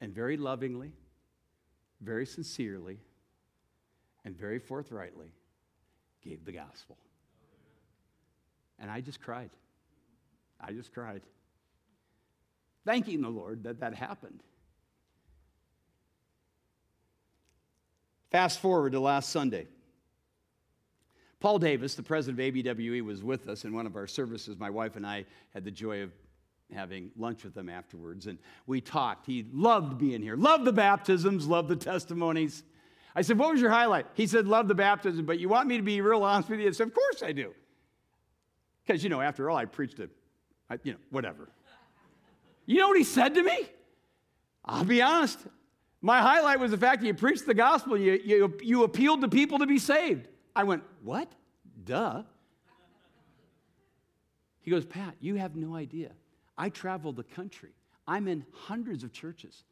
and 0.00 0.14
very 0.14 0.36
lovingly, 0.36 0.92
very 2.00 2.26
sincerely, 2.26 3.00
and 4.24 4.36
very 4.36 4.58
forthrightly 4.58 5.32
gave 6.22 6.44
the 6.44 6.52
gospel. 6.52 6.96
And 8.78 8.90
I 8.90 9.00
just 9.00 9.20
cried. 9.20 9.50
I 10.60 10.72
just 10.72 10.92
cried. 10.92 11.22
Thanking 12.84 13.20
the 13.20 13.28
Lord 13.28 13.64
that 13.64 13.80
that 13.80 13.94
happened. 13.94 14.42
Fast 18.30 18.60
forward 18.60 18.92
to 18.92 19.00
last 19.00 19.30
Sunday. 19.30 19.66
Paul 21.40 21.58
Davis, 21.58 21.94
the 21.94 22.02
president 22.02 22.38
of 22.38 22.54
ABWE, 22.54 23.02
was 23.02 23.24
with 23.24 23.48
us 23.48 23.64
in 23.64 23.74
one 23.74 23.86
of 23.86 23.96
our 23.96 24.06
services. 24.06 24.58
My 24.58 24.70
wife 24.70 24.96
and 24.96 25.06
I 25.06 25.24
had 25.54 25.64
the 25.64 25.70
joy 25.70 26.02
of 26.02 26.12
having 26.72 27.10
lunch 27.16 27.42
with 27.42 27.56
him 27.56 27.68
afterwards, 27.68 28.26
and 28.26 28.38
we 28.66 28.80
talked. 28.80 29.26
He 29.26 29.46
loved 29.52 29.98
being 29.98 30.22
here, 30.22 30.36
loved 30.36 30.64
the 30.64 30.72
baptisms, 30.72 31.46
loved 31.46 31.68
the 31.68 31.76
testimonies. 31.76 32.62
I 33.14 33.22
said, 33.22 33.38
What 33.38 33.52
was 33.52 33.60
your 33.60 33.70
highlight? 33.70 34.06
He 34.14 34.26
said, 34.26 34.46
Love 34.46 34.68
the 34.68 34.74
baptism, 34.74 35.26
but 35.26 35.38
you 35.38 35.48
want 35.48 35.68
me 35.68 35.76
to 35.76 35.82
be 35.82 36.00
real 36.00 36.22
honest 36.22 36.48
with 36.48 36.60
you? 36.60 36.68
I 36.68 36.72
said, 36.72 36.88
Of 36.88 36.94
course 36.94 37.22
I 37.22 37.32
do. 37.32 37.52
Because, 38.86 39.02
you 39.02 39.10
know, 39.10 39.20
after 39.20 39.50
all, 39.50 39.56
I 39.56 39.64
preached 39.64 40.00
it, 40.00 40.10
you 40.82 40.92
know, 40.92 40.98
whatever. 41.10 41.48
You 42.66 42.78
know 42.78 42.88
what 42.88 42.96
he 42.96 43.04
said 43.04 43.34
to 43.34 43.42
me? 43.42 43.68
I'll 44.64 44.84
be 44.84 45.02
honest. 45.02 45.38
My 46.00 46.20
highlight 46.20 46.60
was 46.60 46.70
the 46.70 46.78
fact 46.78 47.00
that 47.02 47.06
you 47.06 47.14
preached 47.14 47.46
the 47.46 47.54
gospel, 47.54 47.96
you, 47.96 48.20
you, 48.24 48.58
you 48.62 48.84
appealed 48.84 49.20
to 49.20 49.28
people 49.28 49.58
to 49.58 49.66
be 49.66 49.78
saved. 49.78 50.28
I 50.54 50.64
went, 50.64 50.82
What? 51.02 51.30
Duh. 51.84 52.22
He 54.60 54.70
goes, 54.70 54.84
Pat, 54.84 55.14
you 55.20 55.36
have 55.36 55.56
no 55.56 55.74
idea. 55.74 56.12
I 56.56 56.68
travel 56.68 57.12
the 57.12 57.24
country. 57.24 57.70
I'm 58.06 58.28
in 58.28 58.44
hundreds 58.52 59.02
of 59.02 59.12
churches. 59.12 59.64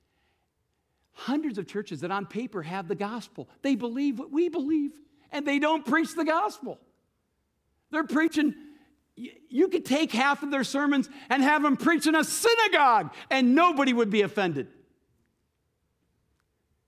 Hundreds 1.18 1.58
of 1.58 1.66
churches 1.66 2.02
that 2.02 2.12
on 2.12 2.24
paper 2.26 2.62
have 2.62 2.86
the 2.86 2.94
gospel. 2.94 3.48
They 3.62 3.74
believe 3.74 4.20
what 4.20 4.30
we 4.30 4.48
believe, 4.48 4.92
and 5.32 5.44
they 5.44 5.58
don't 5.58 5.84
preach 5.84 6.14
the 6.14 6.24
gospel. 6.24 6.78
They're 7.90 8.04
preaching 8.04 8.54
you 9.48 9.66
could 9.66 9.84
take 9.84 10.12
half 10.12 10.44
of 10.44 10.52
their 10.52 10.62
sermons 10.62 11.08
and 11.28 11.42
have 11.42 11.64
them 11.64 11.76
preach 11.76 12.06
in 12.06 12.14
a 12.14 12.22
synagogue 12.22 13.12
and 13.30 13.52
nobody 13.52 13.92
would 13.92 14.10
be 14.10 14.22
offended. 14.22 14.68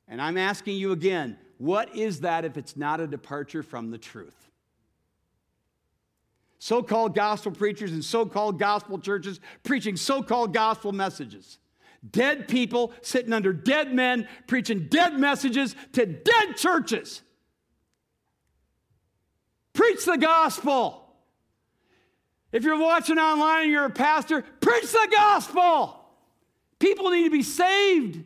And 0.07 0.23
I'm 0.23 0.37
asking 0.37 0.77
you 0.77 0.93
again, 0.93 1.37
what 1.59 1.97
is 1.97 2.21
that 2.21 2.45
if 2.45 2.57
it's 2.57 2.77
not 2.77 3.01
a 3.01 3.09
departure 3.09 3.65
from 3.65 3.91
the 3.91 3.99
truth? 3.99 4.49
So 6.61 6.85
called 6.85 7.17
gospel 7.17 7.51
preachers 7.51 7.91
and 7.91 8.05
so 8.05 8.25
called 8.27 8.61
gospel 8.61 9.01
churches 9.01 9.41
preaching 9.65 9.97
so 9.97 10.23
called 10.23 10.55
gospel 10.55 10.93
messages. 10.93 11.59
Dead 12.09 12.49
people 12.49 12.93
sitting 13.03 13.33
under 13.33 13.53
dead 13.53 13.93
men 13.93 14.27
preaching 14.47 14.87
dead 14.89 15.19
messages 15.19 15.75
to 15.93 16.07
dead 16.07 16.57
churches. 16.57 17.21
Preach 19.75 20.05
the 20.05 20.17
gospel. 20.17 21.15
If 22.53 22.65
you're 22.65 22.79
watching 22.79 23.19
online 23.19 23.65
and 23.65 23.71
you're 23.71 23.85
a 23.85 23.91
pastor, 23.91 24.43
preach 24.61 24.91
the 24.91 25.09
gospel. 25.15 26.05
People 26.79 27.11
need 27.11 27.25
to 27.25 27.31
be 27.31 27.43
saved. 27.43 28.25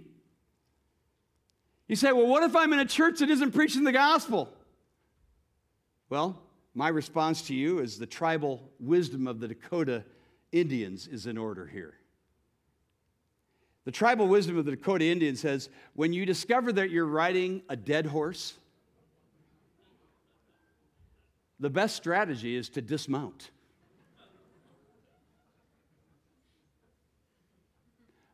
You 1.88 1.96
say, 1.96 2.12
well, 2.12 2.26
what 2.26 2.42
if 2.44 2.56
I'm 2.56 2.72
in 2.72 2.78
a 2.78 2.86
church 2.86 3.18
that 3.18 3.28
isn't 3.28 3.52
preaching 3.52 3.84
the 3.84 3.92
gospel? 3.92 4.48
Well, 6.08 6.40
my 6.74 6.88
response 6.88 7.42
to 7.42 7.54
you 7.54 7.80
is 7.80 7.98
the 7.98 8.06
tribal 8.06 8.70
wisdom 8.78 9.26
of 9.26 9.40
the 9.40 9.48
Dakota 9.48 10.04
Indians 10.52 11.06
is 11.06 11.26
in 11.26 11.36
order 11.36 11.66
here. 11.66 11.94
The 13.84 13.92
tribal 13.92 14.28
wisdom 14.28 14.56
of 14.56 14.64
the 14.64 14.72
Dakota 14.72 15.04
Indian 15.04 15.36
says 15.36 15.68
when 15.94 16.12
you 16.12 16.24
discover 16.24 16.72
that 16.72 16.90
you're 16.90 17.06
riding 17.06 17.62
a 17.68 17.76
dead 17.76 18.06
horse, 18.06 18.54
the 21.60 21.70
best 21.70 21.96
strategy 21.96 22.56
is 22.56 22.68
to 22.70 22.82
dismount. 22.82 23.50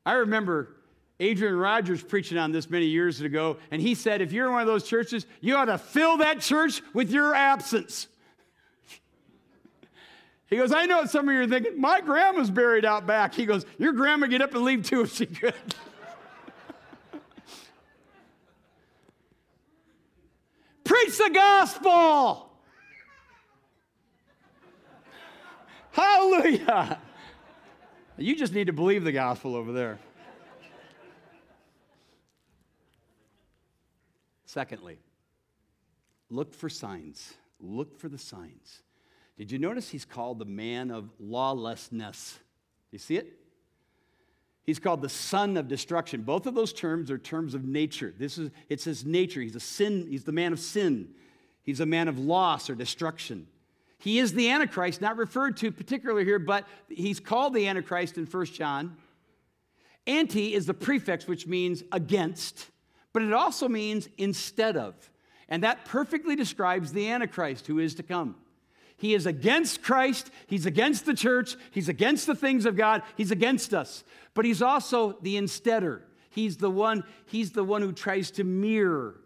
I 0.07 0.15
remember 0.15 0.77
Adrian 1.21 1.57
Rogers 1.57 2.03
preaching 2.03 2.39
on 2.39 2.51
this 2.51 2.71
many 2.71 2.87
years 2.87 3.21
ago, 3.21 3.59
and 3.71 3.83
he 3.83 3.95
said, 3.95 4.23
if 4.23 4.33
you're 4.33 4.47
in 4.47 4.53
one 4.53 4.63
of 4.63 4.67
those 4.67 4.85
churches, 4.85 5.27
you 5.41 5.55
ought 5.55 5.67
to 5.67 5.79
fill 5.79 6.17
that 6.19 6.41
church 6.41 6.81
with 6.95 7.11
your 7.11 7.35
absence. 7.35 8.09
He 10.51 10.57
goes, 10.57 10.73
I 10.73 10.85
know 10.87 11.05
some 11.05 11.29
of 11.29 11.35
you 11.35 11.43
are 11.43 11.47
thinking, 11.47 11.81
my 11.81 12.01
grandma's 12.01 12.51
buried 12.51 12.85
out 12.85 13.07
back. 13.07 13.33
He 13.35 13.47
goes, 13.47 13.65
Your 13.79 13.93
grandma 13.93 14.27
get 14.27 14.43
up 14.43 14.53
and 14.53 14.65
leave 14.65 14.85
too 14.85 15.03
if 15.03 15.15
she 15.15 15.27
could. 15.27 15.55
Preach 20.85 21.17
the 21.17 21.31
gospel. 21.33 22.51
Hallelujah. 25.93 26.99
You 28.19 28.35
just 28.35 28.53
need 28.53 28.67
to 28.67 28.73
believe 28.73 29.05
the 29.05 29.13
gospel 29.13 29.55
over 29.55 29.71
there. 29.73 30.01
Secondly, 34.47 34.99
look 36.29 36.53
for 36.53 36.69
signs. 36.69 37.35
Look 37.61 37.97
for 38.01 38.09
the 38.09 38.19
signs. 38.19 38.83
Did 39.41 39.51
you 39.51 39.59
notice 39.59 39.89
he's 39.89 40.05
called 40.05 40.39
the 40.39 40.45
man 40.45 40.91
of 40.91 41.09
lawlessness? 41.19 42.35
Do 42.35 42.41
You 42.93 42.99
see 42.99 43.17
it? 43.17 43.39
He's 44.65 44.79
called 44.79 45.01
the 45.01 45.09
son 45.09 45.57
of 45.57 45.67
destruction. 45.67 46.25
Both 46.25 46.45
of 46.45 46.55
those 46.55 46.75
terms 46.75 47.11
are 47.11 47.17
terms 47.17 47.55
of 47.55 47.65
nature. 47.65 48.13
This 48.19 48.37
is 48.37 48.51
it's 48.69 48.85
his 48.85 49.07
nature. 49.07 49.41
He's 49.41 49.57
a 49.57 49.61
sin, 49.61 50.07
he's 50.11 50.25
the 50.25 50.33
man 50.33 50.53
of 50.53 50.61
sin. 50.61 51.15
He's 51.63 51.81
a 51.81 51.87
man 51.87 52.07
of 52.07 52.19
loss 52.19 52.69
or 52.69 52.75
destruction. 52.75 53.47
He 53.97 54.19
is 54.19 54.35
the 54.35 54.51
Antichrist, 54.51 55.01
not 55.01 55.17
referred 55.17 55.57
to 55.57 55.73
particularly 55.73 56.27
here, 56.27 56.39
but 56.39 56.69
he's 56.91 57.19
called 57.19 57.55
the 57.55 57.67
Antichrist 57.67 58.19
in 58.19 58.27
1 58.27 58.45
John. 58.45 58.99
Anti 60.07 60.53
is 60.53 60.67
the 60.67 60.75
prefix, 60.75 61.27
which 61.27 61.47
means 61.47 61.83
against, 61.93 62.67
but 63.15 63.23
it 63.23 63.33
also 63.33 63.69
means 63.69 64.07
instead 64.19 64.77
of. 64.77 64.95
And 65.49 65.65
that 65.65 65.87
perfectly 65.87 66.37
describes 66.37 66.93
the 66.93 67.09
Antichrist 67.09 67.67
who 67.69 67.79
is 67.79 67.95
to 67.95 68.03
come. 68.03 68.35
He 69.01 69.15
is 69.15 69.25
against 69.25 69.83
Christ, 69.83 70.31
he's 70.47 70.67
against 70.67 71.07
the 71.07 71.15
church, 71.15 71.57
he's 71.71 71.89
against 71.89 72.27
the 72.27 72.35
things 72.35 72.67
of 72.67 72.77
God, 72.77 73.03
he's 73.17 73.31
against 73.31 73.73
us. 73.73 74.05
But 74.35 74.45
he's 74.45 74.61
also 74.61 75.17
the 75.23 75.39
insteader. 75.39 76.05
He's 76.29 76.59
the 76.59 76.71
one, 76.71 77.05
he's 77.25 77.53
the 77.53 77.65
one 77.65 77.81
who 77.81 77.93
tries 77.93 78.31
to 78.33 78.45
mirror. 78.45 79.19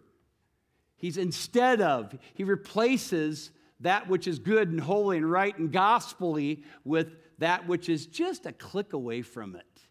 He's 0.95 1.17
instead 1.17 1.81
of, 1.81 2.17
he 2.35 2.45
replaces 2.45 3.51
that 3.81 4.07
which 4.07 4.27
is 4.27 4.39
good 4.39 4.69
and 4.69 4.79
holy 4.79 5.17
and 5.17 5.29
right 5.29 5.57
and 5.59 5.73
gospelly 5.73 6.63
with 6.85 7.17
that 7.39 7.67
which 7.67 7.89
is 7.89 8.05
just 8.05 8.45
a 8.45 8.53
click 8.53 8.93
away 8.93 9.23
from 9.23 9.57
it. 9.57 9.81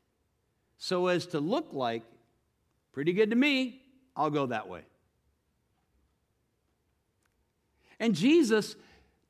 So 0.79 1.09
as 1.09 1.27
to 1.27 1.41
look 1.41 1.75
like, 1.75 2.05
pretty 2.93 3.13
good 3.13 3.29
to 3.29 3.37
me, 3.37 3.83
I'll 4.17 4.31
go 4.31 4.47
that 4.47 4.67
way. 4.67 4.81
And 8.01 8.15
Jesus 8.15 8.77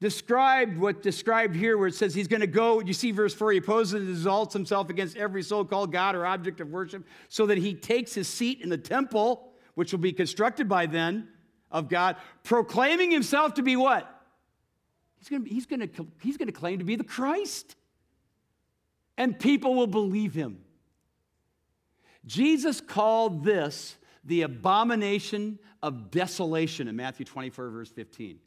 described 0.05 0.77
what 0.77 1.03
described 1.03 1.57
here, 1.57 1.79
where 1.79 1.89
it 1.89 1.95
says 1.95 2.15
he's 2.15 2.29
going 2.29 2.43
to 2.43 2.47
go. 2.47 2.81
You 2.81 2.93
see, 2.93 3.11
verse 3.11 3.33
4 3.33 3.53
he 3.53 3.59
opposes 3.59 3.95
and 3.95 4.11
exalts 4.11 4.53
himself 4.53 4.91
against 4.91 5.17
every 5.17 5.43
so 5.43 5.65
called 5.65 5.93
God 5.93 6.15
or 6.15 6.27
object 6.27 6.61
of 6.61 6.69
worship, 6.69 7.07
so 7.31 7.47
that 7.47 7.57
he 7.57 7.73
takes 7.73 8.13
his 8.13 8.29
seat 8.29 8.61
in 8.61 8.69
the 8.69 8.77
temple, 8.77 9.55
which 9.77 9.93
will 9.93 10.01
be 10.01 10.13
constructed 10.13 10.69
by 10.69 10.85
then 10.85 11.29
of 11.71 11.89
God, 11.89 12.17
proclaiming 12.43 13.11
himself 13.11 13.55
to 13.55 13.63
be 13.63 13.77
what? 13.77 14.07
He's 15.17 15.31
going 15.31 15.45
to, 15.45 15.49
he's 15.49 15.65
going 15.65 15.89
to, 15.89 16.07
he's 16.21 16.37
going 16.37 16.49
to 16.49 16.53
claim 16.53 16.81
to 16.81 16.85
be 16.85 16.97
the 16.97 17.03
Christ. 17.03 17.75
And 19.17 19.39
people 19.39 19.75
will 19.75 19.87
believe 19.87 20.35
him. 20.35 20.59
Jesus 22.27 22.83
called 22.83 23.43
this 23.43 23.97
the 24.23 24.43
abomination 24.43 25.59
of 25.83 26.11
desolation 26.11 26.89
in 26.89 26.97
Matthew 26.97 27.25
24, 27.25 27.71
verse 27.71 27.91
15. 27.91 28.39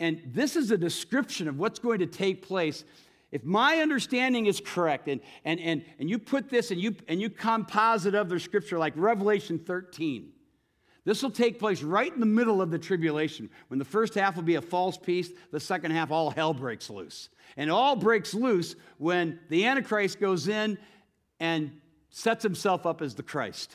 And 0.00 0.22
this 0.26 0.56
is 0.56 0.70
a 0.70 0.78
description 0.78 1.48
of 1.48 1.58
what's 1.58 1.78
going 1.78 1.98
to 1.98 2.06
take 2.06 2.46
place. 2.46 2.84
If 3.32 3.44
my 3.44 3.78
understanding 3.78 4.46
is 4.46 4.60
correct, 4.64 5.08
and, 5.08 5.20
and, 5.44 5.60
and, 5.60 5.84
and 5.98 6.08
you 6.08 6.18
put 6.18 6.48
this 6.48 6.70
and 6.70 6.80
you, 6.80 6.94
and 7.08 7.20
you 7.20 7.30
composite 7.30 8.14
other 8.14 8.38
scripture 8.38 8.78
like 8.78 8.94
Revelation 8.96 9.58
13, 9.58 10.32
this 11.04 11.22
will 11.22 11.30
take 11.30 11.58
place 11.58 11.82
right 11.82 12.12
in 12.12 12.20
the 12.20 12.26
middle 12.26 12.60
of 12.60 12.70
the 12.70 12.78
tribulation, 12.78 13.50
when 13.68 13.78
the 13.78 13.84
first 13.84 14.14
half 14.14 14.36
will 14.36 14.42
be 14.42 14.56
a 14.56 14.62
false 14.62 14.98
peace, 14.98 15.30
the 15.50 15.60
second 15.60 15.90
half, 15.90 16.10
all 16.10 16.30
hell 16.30 16.52
breaks 16.52 16.90
loose. 16.90 17.30
And 17.56 17.70
all 17.70 17.96
breaks 17.96 18.34
loose 18.34 18.76
when 18.98 19.40
the 19.48 19.66
Antichrist 19.66 20.20
goes 20.20 20.48
in 20.48 20.78
and 21.40 21.72
sets 22.10 22.42
himself 22.42 22.84
up 22.86 23.00
as 23.00 23.14
the 23.14 23.22
Christ. 23.22 23.74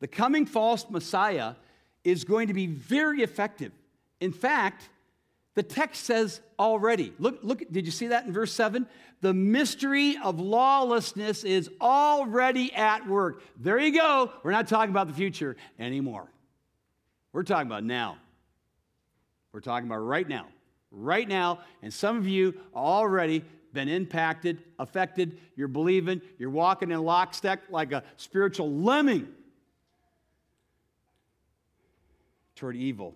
The 0.00 0.06
coming 0.06 0.46
false 0.46 0.88
Messiah 0.88 1.54
is 2.10 2.24
going 2.24 2.48
to 2.48 2.54
be 2.54 2.66
very 2.66 3.22
effective. 3.22 3.72
In 4.20 4.32
fact, 4.32 4.88
the 5.54 5.62
text 5.62 6.04
says 6.04 6.40
already. 6.58 7.12
Look, 7.18 7.40
look, 7.42 7.62
did 7.70 7.84
you 7.84 7.92
see 7.92 8.08
that 8.08 8.26
in 8.26 8.32
verse 8.32 8.52
7? 8.52 8.86
The 9.20 9.34
mystery 9.34 10.16
of 10.22 10.38
lawlessness 10.38 11.44
is 11.44 11.68
already 11.80 12.72
at 12.72 13.06
work. 13.08 13.42
There 13.58 13.78
you 13.78 13.92
go. 13.92 14.32
We're 14.42 14.52
not 14.52 14.68
talking 14.68 14.90
about 14.90 15.08
the 15.08 15.14
future 15.14 15.56
anymore. 15.78 16.30
We're 17.32 17.42
talking 17.42 17.66
about 17.66 17.84
now. 17.84 18.18
We're 19.52 19.60
talking 19.60 19.88
about 19.88 19.98
right 19.98 20.28
now. 20.28 20.46
Right 20.90 21.26
now. 21.26 21.60
And 21.82 21.92
some 21.92 22.16
of 22.16 22.26
you 22.26 22.54
already 22.74 23.44
been 23.72 23.88
impacted, 23.88 24.62
affected. 24.78 25.38
You're 25.56 25.68
believing, 25.68 26.22
you're 26.38 26.50
walking 26.50 26.90
in 26.90 27.02
lockstep 27.02 27.64
like 27.68 27.92
a 27.92 28.04
spiritual 28.16 28.70
lemming 28.70 29.28
toward 32.58 32.76
evil. 32.76 33.14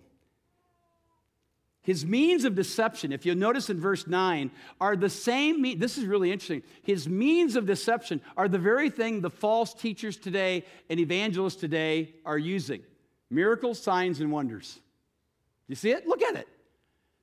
His 1.83 2.05
means 2.05 2.45
of 2.45 2.55
deception, 2.55 3.11
if 3.11 3.25
you'll 3.25 3.35
notice 3.35 3.69
in 3.69 3.77
verse 3.79 4.07
9, 4.07 4.51
are 4.79 4.95
the 4.95 5.09
same. 5.09 5.61
Me- 5.61 5.75
this 5.75 5.97
is 5.97 6.05
really 6.05 6.31
interesting. 6.31 6.63
His 6.81 7.09
means 7.09 7.57
of 7.57 7.65
deception 7.65 8.21
are 8.37 8.47
the 8.47 8.57
very 8.57 8.89
thing 8.89 9.19
the 9.19 9.29
false 9.29 9.73
teachers 9.73 10.15
today 10.15 10.63
and 10.89 10.97
evangelists 10.97 11.57
today 11.57 12.13
are 12.25 12.37
using 12.37 12.81
miracles, 13.29 13.81
signs, 13.81 14.21
and 14.21 14.31
wonders. 14.31 14.79
You 15.67 15.75
see 15.75 15.91
it? 15.91 16.07
Look 16.07 16.21
at 16.21 16.35
it. 16.35 16.47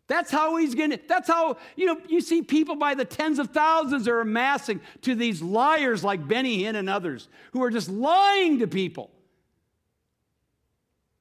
That's 0.08 0.30
how 0.30 0.56
he's 0.56 0.74
going 0.74 0.90
to, 0.90 1.00
that's 1.08 1.28
how, 1.28 1.56
you 1.76 1.86
know, 1.86 1.98
you 2.08 2.20
see 2.20 2.42
people 2.42 2.74
by 2.74 2.94
the 2.94 3.04
tens 3.04 3.38
of 3.38 3.50
thousands 3.50 4.08
are 4.08 4.20
amassing 4.20 4.80
to 5.02 5.14
these 5.14 5.40
liars 5.40 6.04
like 6.04 6.26
Benny 6.26 6.64
Hinn 6.64 6.74
and 6.74 6.90
others 6.90 7.28
who 7.52 7.62
are 7.62 7.70
just 7.70 7.88
lying 7.88 8.58
to 8.58 8.66
people 8.66 9.10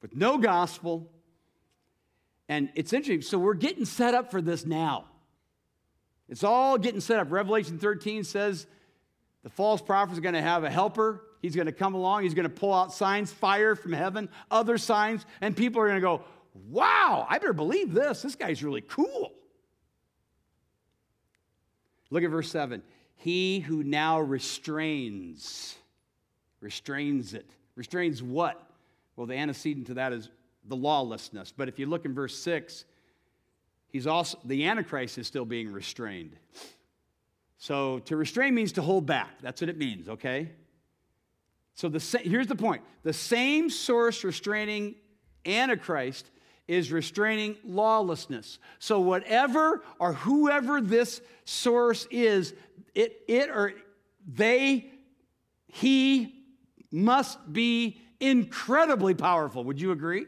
with 0.02 0.14
no 0.14 0.38
gospel, 0.38 1.10
and 2.48 2.70
it's 2.74 2.92
interesting. 2.92 3.22
So 3.22 3.38
we're 3.38 3.54
getting 3.54 3.84
set 3.84 4.14
up 4.14 4.30
for 4.30 4.42
this 4.42 4.66
now. 4.66 5.06
It's 6.28 6.44
all 6.44 6.78
getting 6.78 7.00
set 7.00 7.18
up. 7.18 7.30
Revelation 7.30 7.78
13 7.78 8.24
says 8.24 8.66
The 9.42 9.50
false 9.50 9.82
prophet 9.82 10.12
is 10.12 10.20
going 10.20 10.34
to 10.34 10.42
have 10.42 10.64
a 10.64 10.70
helper. 10.70 11.22
He's 11.42 11.56
going 11.56 11.66
to 11.66 11.72
come 11.72 11.94
along. 11.94 12.24
He's 12.24 12.34
going 12.34 12.48
to 12.48 12.54
pull 12.54 12.74
out 12.74 12.92
signs, 12.92 13.32
fire 13.32 13.74
from 13.74 13.92
heaven, 13.92 14.28
other 14.50 14.78
signs, 14.78 15.24
and 15.40 15.56
people 15.56 15.80
are 15.80 15.88
going 15.88 16.00
to 16.00 16.02
go, 16.02 16.22
wow, 16.68 17.26
I 17.28 17.38
better 17.38 17.52
believe 17.52 17.92
this. 17.92 18.22
This 18.22 18.34
guy's 18.34 18.62
really 18.62 18.82
cool. 18.82 19.32
Look 22.10 22.24
at 22.24 22.30
verse 22.30 22.50
7. 22.50 22.82
He 23.16 23.60
who 23.60 23.84
now 23.84 24.20
restrains, 24.20 25.76
restrains 26.60 27.34
it. 27.34 27.48
Restrains 27.76 28.22
what? 28.22 28.69
Well, 29.20 29.26
the 29.26 29.36
antecedent 29.36 29.88
to 29.88 29.94
that 29.94 30.14
is 30.14 30.30
the 30.64 30.76
lawlessness. 30.76 31.52
But 31.54 31.68
if 31.68 31.78
you 31.78 31.84
look 31.84 32.06
in 32.06 32.14
verse 32.14 32.34
6, 32.38 32.86
he's 33.88 34.06
also 34.06 34.38
the 34.46 34.64
Antichrist 34.64 35.18
is 35.18 35.26
still 35.26 35.44
being 35.44 35.70
restrained. 35.70 36.36
So 37.58 37.98
to 37.98 38.16
restrain 38.16 38.54
means 38.54 38.72
to 38.72 38.82
hold 38.82 39.04
back. 39.04 39.42
That's 39.42 39.60
what 39.60 39.68
it 39.68 39.76
means, 39.76 40.08
okay? 40.08 40.52
So 41.74 41.90
the 41.90 42.18
here's 42.24 42.46
the 42.46 42.56
point. 42.56 42.82
The 43.02 43.12
same 43.12 43.68
source 43.68 44.24
restraining 44.24 44.94
Antichrist 45.44 46.30
is 46.66 46.90
restraining 46.90 47.56
lawlessness. 47.62 48.58
So 48.78 49.00
whatever 49.00 49.82
or 49.98 50.14
whoever 50.14 50.80
this 50.80 51.20
source 51.44 52.08
is, 52.10 52.54
it, 52.94 53.20
it 53.28 53.50
or 53.50 53.74
they, 54.26 54.90
he 55.66 56.42
must 56.90 57.52
be 57.52 58.00
incredibly 58.20 59.14
powerful. 59.14 59.64
Would 59.64 59.80
you 59.80 59.92
agree? 59.92 60.26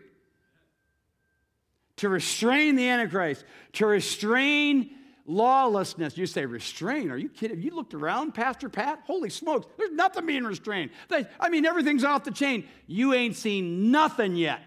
To 1.96 2.08
restrain 2.08 2.74
the 2.74 2.88
Antichrist, 2.88 3.44
to 3.74 3.86
restrain 3.86 4.90
lawlessness. 5.26 6.16
You 6.16 6.26
say, 6.26 6.46
restrain? 6.46 7.10
Are 7.10 7.16
you 7.16 7.28
kidding? 7.28 7.56
Have 7.56 7.64
you 7.64 7.74
looked 7.74 7.94
around, 7.94 8.34
Pastor 8.34 8.68
Pat? 8.68 9.02
Holy 9.06 9.30
smokes, 9.30 9.66
there's 9.78 9.92
nothing 9.92 10.26
being 10.26 10.44
restrained. 10.44 10.90
They, 11.08 11.26
I 11.38 11.48
mean, 11.48 11.64
everything's 11.64 12.04
off 12.04 12.24
the 12.24 12.32
chain. 12.32 12.66
You 12.86 13.14
ain't 13.14 13.36
seen 13.36 13.90
nothing 13.90 14.36
yet. 14.36 14.62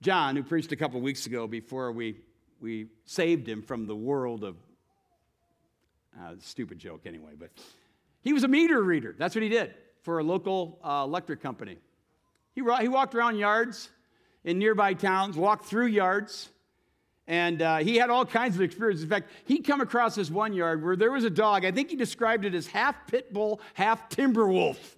John, 0.00 0.34
who 0.34 0.42
preached 0.42 0.72
a 0.72 0.76
couple 0.76 1.00
weeks 1.00 1.26
ago 1.26 1.46
before 1.46 1.92
we, 1.92 2.16
we 2.60 2.88
saved 3.04 3.48
him 3.48 3.62
from 3.62 3.86
the 3.86 3.94
world 3.94 4.42
of, 4.42 4.56
uh, 6.20 6.34
stupid 6.40 6.78
joke 6.78 7.02
anyway, 7.06 7.32
but 7.38 7.50
he 8.22 8.32
was 8.32 8.44
a 8.44 8.48
meter 8.48 8.82
reader. 8.82 9.14
That's 9.18 9.34
what 9.34 9.42
he 9.42 9.48
did 9.48 9.74
for 10.02 10.18
a 10.18 10.24
local 10.24 10.78
uh, 10.82 11.02
electric 11.04 11.40
company. 11.40 11.78
He, 12.54 12.62
he 12.80 12.88
walked 12.88 13.14
around 13.14 13.36
yards 13.36 13.90
in 14.44 14.58
nearby 14.58 14.94
towns, 14.94 15.36
walked 15.36 15.66
through 15.66 15.86
yards, 15.86 16.50
and 17.26 17.62
uh, 17.62 17.78
he 17.78 17.96
had 17.96 18.10
all 18.10 18.26
kinds 18.26 18.56
of 18.56 18.62
experiences. 18.62 19.04
In 19.04 19.10
fact, 19.10 19.30
he'd 19.44 19.64
come 19.64 19.80
across 19.80 20.14
this 20.14 20.30
one 20.30 20.52
yard 20.52 20.84
where 20.84 20.96
there 20.96 21.12
was 21.12 21.24
a 21.24 21.30
dog. 21.30 21.64
I 21.64 21.70
think 21.70 21.90
he 21.90 21.96
described 21.96 22.44
it 22.44 22.54
as 22.54 22.66
half 22.66 23.06
pit 23.06 23.32
bull, 23.32 23.60
half 23.74 24.08
timber 24.08 24.46
wolf. 24.48 24.96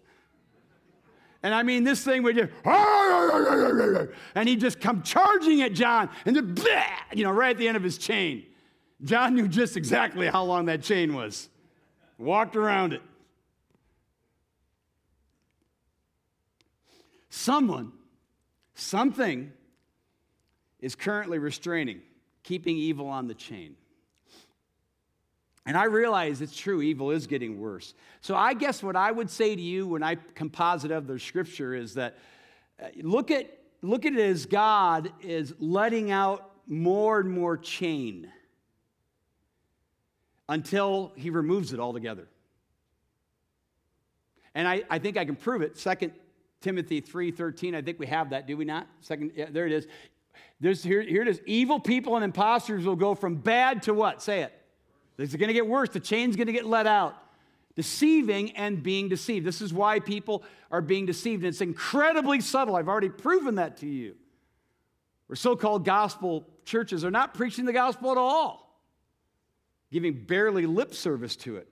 And 1.43 1.55
I 1.55 1.63
mean, 1.63 1.85
this 1.85 2.03
thing 2.03 2.23
would 2.23 2.37
just, 2.37 2.51
and 4.35 4.49
he'd 4.49 4.61
just 4.61 4.81
come 4.81 5.03
charging 5.03 5.61
at 5.61 5.75
John, 5.75 6.09
and 6.25 6.35
then, 6.35 6.57
you 7.13 7.23
know, 7.23 7.31
right 7.31 7.51
at 7.51 7.59
the 7.59 7.69
end 7.69 7.77
of 7.77 7.83
his 7.83 7.99
chain. 7.99 8.47
John 9.03 9.35
knew 9.35 9.47
just 9.47 9.77
exactly 9.77 10.27
how 10.27 10.45
long 10.45 10.65
that 10.67 10.83
chain 10.83 11.15
was. 11.15 11.51
Walked 12.17 12.57
around 12.57 12.95
it. 12.95 13.03
Someone 17.45 17.93
Something 18.75 19.53
is 20.81 20.95
currently 20.95 21.39
restraining, 21.39 22.03
keeping 22.43 22.77
evil 22.77 23.07
on 23.07 23.29
the 23.29 23.35
chain. 23.35 23.77
And 25.67 25.79
I 25.79 25.85
realize 25.85 26.43
it's 26.43 26.57
true, 26.57 26.83
evil 26.83 27.11
is 27.11 27.27
getting 27.27 27.59
worse. 27.59 27.95
So 28.21 28.35
I 28.35 28.53
guess 28.53 28.83
what 28.83 28.97
I 28.97 29.11
would 29.11 29.31
say 29.31 29.55
to 29.55 29.63
you 29.63 29.87
when 29.87 30.03
I 30.03 30.17
composite 30.35 30.91
of 30.91 31.07
the 31.07 31.19
scripture 31.19 31.75
is 31.75 31.95
that 31.95 32.19
uh, 32.83 32.89
look 33.03 33.31
at, 33.31 33.47
look 33.81 34.05
at 34.05 34.13
it 34.13 34.19
as 34.19 34.45
God 34.45 35.11
is 35.23 35.55
letting 35.59 36.11
out 36.11 36.51
more 36.67 37.21
and 37.21 37.31
more 37.31 37.57
chain 37.57 38.31
until 40.49 41.13
he 41.17 41.31
removes 41.31 41.73
it 41.73 41.81
altogether. 41.81 42.27
And 44.55 44.69
I, 44.69 44.83
I 44.91 44.99
think 44.99 45.17
I 45.17 45.25
can 45.25 45.37
prove 45.37 45.63
it. 45.63 45.79
Second 45.79 46.13
Timothy 46.65 47.03
3:13. 47.03 47.75
I 47.75 47.83
think 47.83 47.99
we 47.99 48.07
have 48.07 48.31
that, 48.31 48.47
do 48.47 48.57
we 48.57 48.65
not? 48.65 48.89
Second, 49.03 49.33
yeah, 49.37 49.49
there 49.51 49.67
it 49.67 49.73
is. 49.73 49.87
There's, 50.61 50.83
here, 50.83 51.03
here 51.03 51.21
it 51.21 51.29
is. 51.29 51.41
Evil 51.45 51.79
people 51.79 52.17
and 52.17 52.25
imposters 52.25 52.87
will 52.87 52.97
go 52.97 53.15
from 53.15 53.37
bad 53.37 53.83
to 53.83 53.93
what? 53.93 54.23
Say 54.23 54.41
it. 54.41 54.53
It's 55.19 55.37
going 55.37 55.49
to 55.49 55.55
get 55.55 55.67
worse. 55.67 55.91
The 55.91 56.01
chain's 56.01 56.37
going 56.37 56.47
to 56.47 56.55
get 56.55 56.65
let 56.65 56.87
out. 56.87 57.17
Deceiving 57.77 58.53
and 58.53 58.83
being 58.83 59.11
deceived. 59.11 59.45
This 59.47 59.61
is 59.61 59.75
why 59.75 60.01
people 60.01 60.43
are 60.71 60.81
being 60.81 61.05
deceived. 61.05 61.45
And 61.45 61.49
it's 61.49 61.61
incredibly 61.61 62.41
subtle. 62.41 62.77
I've 62.77 62.89
already 62.89 63.11
proven 63.11 63.57
that 63.57 63.77
to 63.79 63.87
you. 63.87 64.15
Where 65.27 65.37
so 65.37 65.57
called 65.57 65.85
gospel 65.85 66.49
churches 66.65 67.05
are 67.05 67.11
not 67.11 67.35
preaching 67.35 67.67
the 67.67 67.73
gospel 67.75 68.11
at 68.11 68.17
all, 68.17 68.81
giving 69.93 70.25
barely 70.25 70.67
lip 70.67 70.95
service 70.95 71.37
to 71.37 71.57
it. 71.57 71.69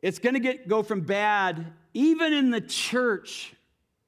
It's 0.00 0.18
going 0.18 0.34
to 0.34 0.40
get, 0.40 0.68
go 0.68 0.82
from 0.82 1.02
bad, 1.02 1.66
even 1.94 2.32
in 2.32 2.50
the 2.50 2.60
church, 2.60 3.54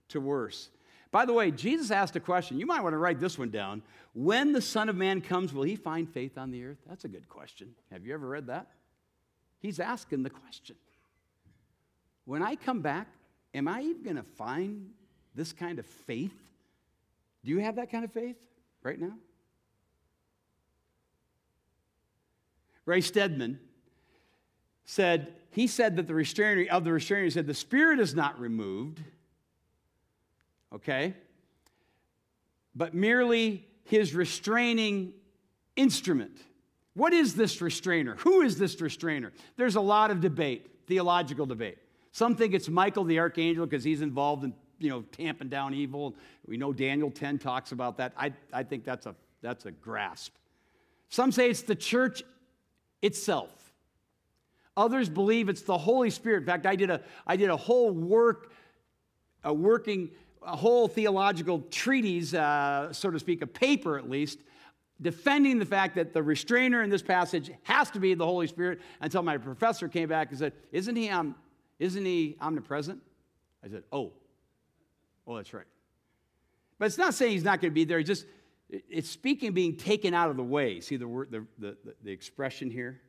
to 0.09 0.21
worse. 0.21 0.71
By 1.11 1.27
the 1.27 1.33
way, 1.33 1.51
Jesus 1.51 1.91
asked 1.91 2.17
a 2.17 2.21
question. 2.21 2.59
You 2.59 2.67
might 2.67 2.83
want 2.83 2.93
to 2.93 2.99
write 2.99 3.21
this 3.21 3.39
one 3.39 3.51
down. 3.51 3.83
When 4.15 4.53
the 4.53 4.61
Son 4.61 4.89
of 4.89 4.97
Man 4.97 5.21
comes, 5.21 5.53
will 5.53 5.63
he 5.63 5.77
find 5.77 6.09
faith 6.09 6.39
on 6.39 6.51
the 6.51 6.65
earth? 6.65 6.79
That's 6.89 7.05
a 7.05 7.09
good 7.09 7.29
question. 7.29 7.75
Have 7.93 8.07
you 8.07 8.15
ever 8.15 8.27
read 8.27 8.47
that? 8.47 8.69
He's 9.61 9.81
asking 9.81 10.23
the 10.23 10.31
question. 10.31 10.77
When 12.25 12.43
I 12.43 12.57
come 12.57 12.81
back, 12.81 13.09
am 13.55 13.69
I 13.69 13.83
even 13.83 14.03
going 14.03 14.17
to 14.17 14.23
find 14.23 14.91
this 15.35 15.53
kind 15.53 15.79
of 15.79 15.87
faith? 15.87 16.35
Do 17.45 17.51
you 17.51 17.59
have 17.59 17.77
that 17.77 17.91
kind 17.91 18.05
of 18.05 18.13
faith 18.13 18.37
right 18.83 19.01
now? 19.01 19.13
Ray 22.87 23.01
Stedman 23.01 23.59
said, 24.85 25.35
he 25.55 25.69
said 25.69 25.97
that 25.97 26.09
the 26.09 26.15
restrainer 26.15 26.67
of 26.69 26.83
the 26.83 26.93
restrainer 26.93 27.31
said 27.31 27.47
the 27.47 27.55
spirit 27.55 28.01
is 28.01 28.13
not 28.13 28.41
removed, 28.41 29.01
okay, 30.75 31.15
but 32.75 32.93
merely 32.93 33.65
his 33.85 34.15
restraining 34.15 35.13
instrument. 35.77 36.37
What 36.95 37.13
is 37.13 37.37
this 37.37 37.61
restrainer? 37.61 38.17
Who 38.17 38.41
is 38.41 38.59
this 38.59 38.81
restrainer? 38.81 39.33
There's 39.57 39.77
a 39.77 39.81
lot 39.81 40.11
of 40.11 40.21
debate, 40.21 40.87
theological 40.89 41.47
debate. 41.47 41.79
Some 42.11 42.35
think 42.35 42.53
it's 42.53 42.69
Michael 42.69 43.05
the 43.05 43.21
archangel 43.21 43.65
because 43.65 43.85
he's 43.85 44.03
involved 44.03 44.43
in 44.43 44.55
you 44.81 44.91
know 44.91 45.03
tamping 45.13 45.51
down 45.51 45.73
evil. 45.73 46.17
We 46.47 46.57
know 46.57 46.73
Daniel 46.73 47.13
10 47.13 47.39
talks 47.39 47.71
about 47.71 47.97
that. 47.99 48.13
I, 48.17 48.33
I 48.53 48.65
think 48.65 48.85
that's 48.85 49.07
a 49.07 49.15
that's 49.41 49.67
a 49.67 49.71
grasp. 49.71 50.35
Some 51.11 51.31
say 51.31 51.49
it's 51.49 51.63
the 51.63 51.77
church 51.77 52.25
itself. 53.03 53.64
Others 54.77 55.09
believe 55.09 55.49
it's 55.49 55.63
the 55.63 55.79
Holy 55.79 56.11
Spirit. 56.11 56.39
In 56.39 56.47
fact, 56.47 56.67
I 56.67 56.77
did 56.77 56.91
a, 56.91 57.01
I 57.27 57.37
did 57.37 57.51
a 57.51 57.57
whole 57.57 57.93
work, 57.93 58.53
a 59.45 59.55
working, 59.55 60.11
a 60.43 60.57
whole 60.57 60.89
theological 60.89 61.61
treatise, 61.71 62.35
uh, 62.35 62.93
so 62.93 63.11
to 63.11 63.19
speak, 63.19 63.43
a 63.43 63.47
paper 63.47 63.99
at 63.99 64.11
least, 64.11 64.41
defending 65.01 65.59
the 65.59 65.67
fact 65.67 65.95
that 65.95 66.13
the 66.13 66.23
restrainer 66.23 66.83
in 66.83 66.91
this 66.91 67.03
passage 67.03 67.51
has 67.63 67.91
to 67.93 68.01
be 68.01 68.15
the 68.15 68.27
Holy 68.27 68.47
Spirit 68.47 68.81
until 69.01 69.23
my 69.23 69.37
professor 69.39 69.89
came 69.89 70.09
back 70.09 70.31
and 70.31 70.39
said, 70.39 70.53
Isn't 70.73 70.97
he, 70.97 71.09
um, 71.09 71.37
isn't 71.79 72.05
he 72.05 72.37
omnipresent? 72.41 73.01
I 73.65 73.69
said, 73.69 73.85
Oh, 73.93 74.13
oh, 75.27 75.37
that's 75.37 75.55
right. 75.55 75.67
But 76.79 76.87
it's 76.87 76.99
not 76.99 77.15
saying 77.15 77.33
he's 77.33 77.45
not 77.45 77.61
going 77.61 77.71
to 77.71 77.75
be 77.75 77.85
there. 77.85 78.01
It's 78.01 78.09
just, 78.09 78.27
it's 78.69 79.09
speaking 79.09 79.53
being 79.53 79.77
taken 79.77 80.15
out 80.15 80.31
of 80.31 80.37
the 80.37 80.43
way. 80.43 80.81
See 80.81 80.97
the 80.97 81.07
word, 81.07 81.31
the, 81.31 81.47
the, 81.59 81.77
the 82.03 82.11
expression 82.11 82.71
here? 82.71 83.01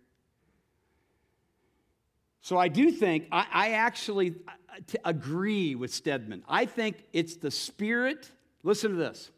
So 2.45 2.59
I 2.59 2.67
do 2.67 2.91
think, 2.91 3.25
I, 3.31 3.47
I 3.51 3.69
actually 3.71 4.35
uh, 4.47 4.97
agree 5.03 5.73
with 5.73 5.91
Stedman. 5.91 6.43
I 6.47 6.67
think 6.67 7.03
it's 7.11 7.37
the 7.37 7.49
Spirit. 7.49 8.29
Listen 8.61 8.91
to 8.91 8.97
this. 8.97 9.31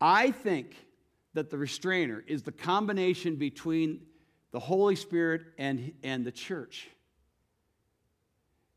I 0.00 0.30
think 0.30 0.74
that 1.34 1.50
the 1.50 1.58
restrainer 1.58 2.24
is 2.26 2.42
the 2.42 2.52
combination 2.52 3.36
between 3.36 4.00
the 4.50 4.58
Holy 4.58 4.96
Spirit 4.96 5.42
and, 5.58 5.92
and 6.02 6.24
the 6.24 6.32
church. 6.32 6.88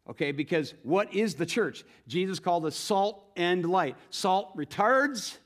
Okay, 0.10 0.34
because 0.34 0.74
what 0.84 1.14
is 1.14 1.36
the 1.36 1.46
church? 1.46 1.86
Jesus 2.10 2.40
called 2.40 2.66
us 2.66 2.76
salt 2.76 3.24
and 3.38 3.64
light. 3.64 3.96
Salt 4.10 4.58
retards, 4.58 5.38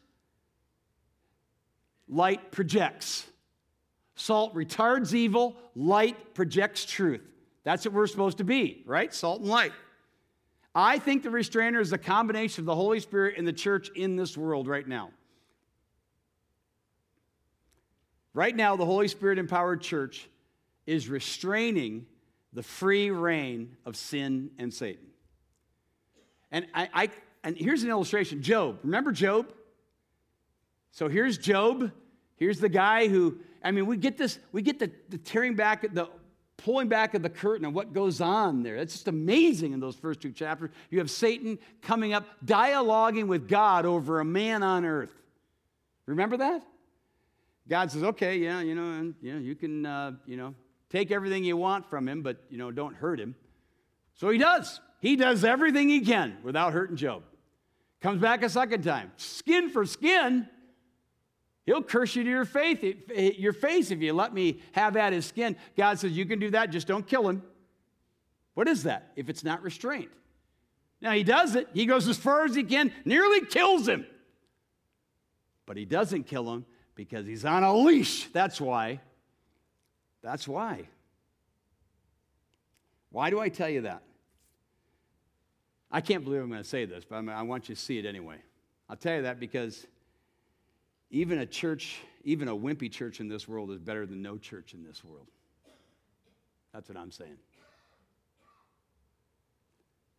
light 2.10 2.52
projects. 2.52 3.28
Salt 4.16 4.56
retards 4.56 5.14
evil, 5.14 5.56
light 5.76 6.34
projects 6.34 6.86
truth. 6.86 7.22
That's 7.66 7.84
what 7.84 7.94
we're 7.94 8.08
supposed 8.08 8.38
to 8.38 8.46
be, 8.46 8.84
right? 8.86 9.14
Salt 9.14 9.42
and 9.42 9.50
light. 9.50 9.74
I 10.74 11.00
think 11.00 11.24
the 11.24 11.30
restrainer 11.30 11.82
is 11.82 11.90
the 11.90 11.98
combination 11.98 12.62
of 12.62 12.66
the 12.66 12.76
Holy 12.76 13.00
Spirit 13.00 13.36
and 13.38 13.46
the 13.46 13.54
church 13.54 13.90
in 13.96 14.16
this 14.16 14.38
world 14.38 14.68
right 14.68 14.88
now. 14.88 15.10
Right 18.34 18.56
now, 18.56 18.76
the 18.76 18.86
Holy 18.86 19.08
Spirit 19.08 19.40
empowered 19.40 19.82
church 19.82 20.30
is 20.86 21.10
restraining 21.10 22.06
the 22.54 22.62
free 22.62 23.10
reign 23.10 23.76
of 23.86 23.96
sin 23.96 24.52
and 24.60 24.74
Satan. 24.74 25.08
And 26.52 26.68
I, 26.74 26.90
I 26.94 27.10
and 27.44 27.58
here's 27.58 27.84
an 27.84 27.90
illustration 27.90 28.42
Job. 28.42 28.80
Remember 28.84 29.12
Job? 29.12 29.52
So 30.92 31.08
here's 31.08 31.38
Job. 31.38 31.92
Here's 32.38 32.60
the 32.60 32.70
guy 32.70 33.08
who, 33.08 33.40
I 33.64 33.72
mean, 33.72 33.86
we 33.86 33.98
get 33.98 34.18
this, 34.18 34.40
we 34.52 34.62
get 34.62 34.78
the, 34.78 34.92
the 35.10 35.18
tearing 35.18 35.56
back, 35.56 35.94
the 35.94 36.10
pulling 36.58 36.88
back 36.88 37.14
of 37.14 37.22
the 37.22 37.30
curtain 37.30 37.66
of 37.66 37.74
what 37.74 37.94
goes 37.94 38.22
on 38.22 38.64
there. 38.64 38.78
That's 38.78 38.94
just 38.94 39.08
amazing 39.08 39.74
in 39.74 39.80
those 39.80 39.96
first 39.96 40.22
two 40.22 40.32
chapters. 40.32 40.72
You 40.90 41.00
have 41.00 41.12
Satan 41.12 41.60
coming 41.82 42.14
up, 42.14 42.26
dialoguing 42.46 43.28
with 43.28 43.48
God 43.48 43.86
over 43.86 44.20
a 44.20 44.26
man 44.26 44.64
on 44.64 44.86
earth. 44.86 45.14
Remember 46.06 46.38
that? 46.38 46.64
God 47.68 47.92
says, 47.92 48.04
okay, 48.04 48.38
yeah, 48.38 48.62
you 48.62 48.76
know, 48.76 48.92
and, 48.92 49.16
you 49.22 49.34
know, 49.34 49.40
you 49.40 49.56
can, 49.56 49.86
uh, 49.86 50.12
you 50.26 50.38
know, 50.38 50.54
take 50.90 51.12
everything 51.12 51.44
you 51.44 51.58
want 51.58 51.90
from 51.90 52.08
him, 52.08 52.22
but, 52.22 52.38
you 52.50 52.58
know, 52.58 52.72
don't 52.72 52.96
hurt 52.96 53.20
him. 53.20 53.36
So 54.14 54.30
he 54.30 54.38
does. 54.38 54.80
He 55.02 55.16
does 55.16 55.44
everything 55.44 55.90
he 55.90 56.02
can 56.02 56.38
without 56.44 56.74
hurting 56.74 56.96
Job. 56.96 57.24
Comes 58.02 58.22
back 58.22 58.44
a 58.44 58.50
second 58.50 58.84
time. 58.84 59.12
Skin 59.18 59.70
for 59.70 59.86
skin. 59.86 60.48
He'll 61.66 61.82
curse 61.82 62.16
you 62.16 62.24
to 62.24 62.30
your, 62.30 62.46
faith, 62.46 62.84
your 63.10 63.54
face 63.54 63.90
if 63.90 64.00
you 64.00 64.14
let 64.14 64.34
me 64.34 64.62
have 64.74 64.96
at 64.96 65.14
his 65.14 65.26
skin. 65.26 65.56
God 65.76 66.00
says, 66.00 66.12
You 66.12 66.26
can 66.26 66.40
do 66.40 66.52
that, 66.52 66.70
just 66.70 66.88
don't 66.88 67.08
kill 67.08 67.28
him. 67.28 67.42
What 68.54 68.68
is 68.68 68.84
that 68.84 69.12
if 69.16 69.30
it's 69.30 69.44
not 69.44 69.64
restraint? 69.64 70.10
Now 71.02 71.12
he 71.12 71.24
does 71.24 71.56
it. 71.56 71.68
He 71.74 71.86
goes 71.86 72.08
as 72.08 72.18
far 72.18 72.46
as 72.46 72.56
he 72.56 72.64
can, 72.64 72.92
nearly 73.04 73.46
kills 73.46 73.88
him. 73.88 74.06
But 75.66 75.78
he 75.78 75.86
doesn't 75.86 76.24
kill 76.24 76.52
him 76.54 76.66
because 76.94 77.26
he's 77.26 77.46
on 77.46 77.64
a 77.64 77.76
leash. 77.76 78.28
That's 78.28 78.62
why. 78.62 79.02
That's 80.22 80.48
why. 80.48 80.88
Why 83.12 83.30
do 83.30 83.40
I 83.40 83.50
tell 83.50 83.70
you 83.70 83.82
that? 83.82 84.04
I 85.92 86.02
can't 86.02 86.24
believe 86.24 86.42
I'm 86.42 86.50
going 86.50 86.62
to 86.62 86.68
say 86.68 86.86
this, 86.86 87.06
but 87.06 87.28
I 87.30 87.42
want 87.44 87.70
you 87.70 87.76
to 87.76 87.82
see 87.82 87.98
it 87.98 88.06
anyway. 88.06 88.38
I'll 88.90 88.98
tell 88.98 89.16
you 89.16 89.22
that 89.24 89.40
because 89.40 89.88
even 91.10 91.40
a 91.40 91.46
church, 91.46 91.98
even 92.24 92.48
a 92.48 92.56
wimpy 92.56 92.92
church 92.92 93.20
in 93.20 93.28
this 93.28 93.48
world 93.48 93.72
is 93.72 93.80
better 93.80 94.06
than 94.06 94.22
no 94.22 94.38
church 94.38 94.74
in 94.74 94.84
this 94.84 95.04
world. 95.04 95.28
That's 96.74 96.90
what 96.90 96.98
I'm 96.98 97.12
saying. 97.12 97.38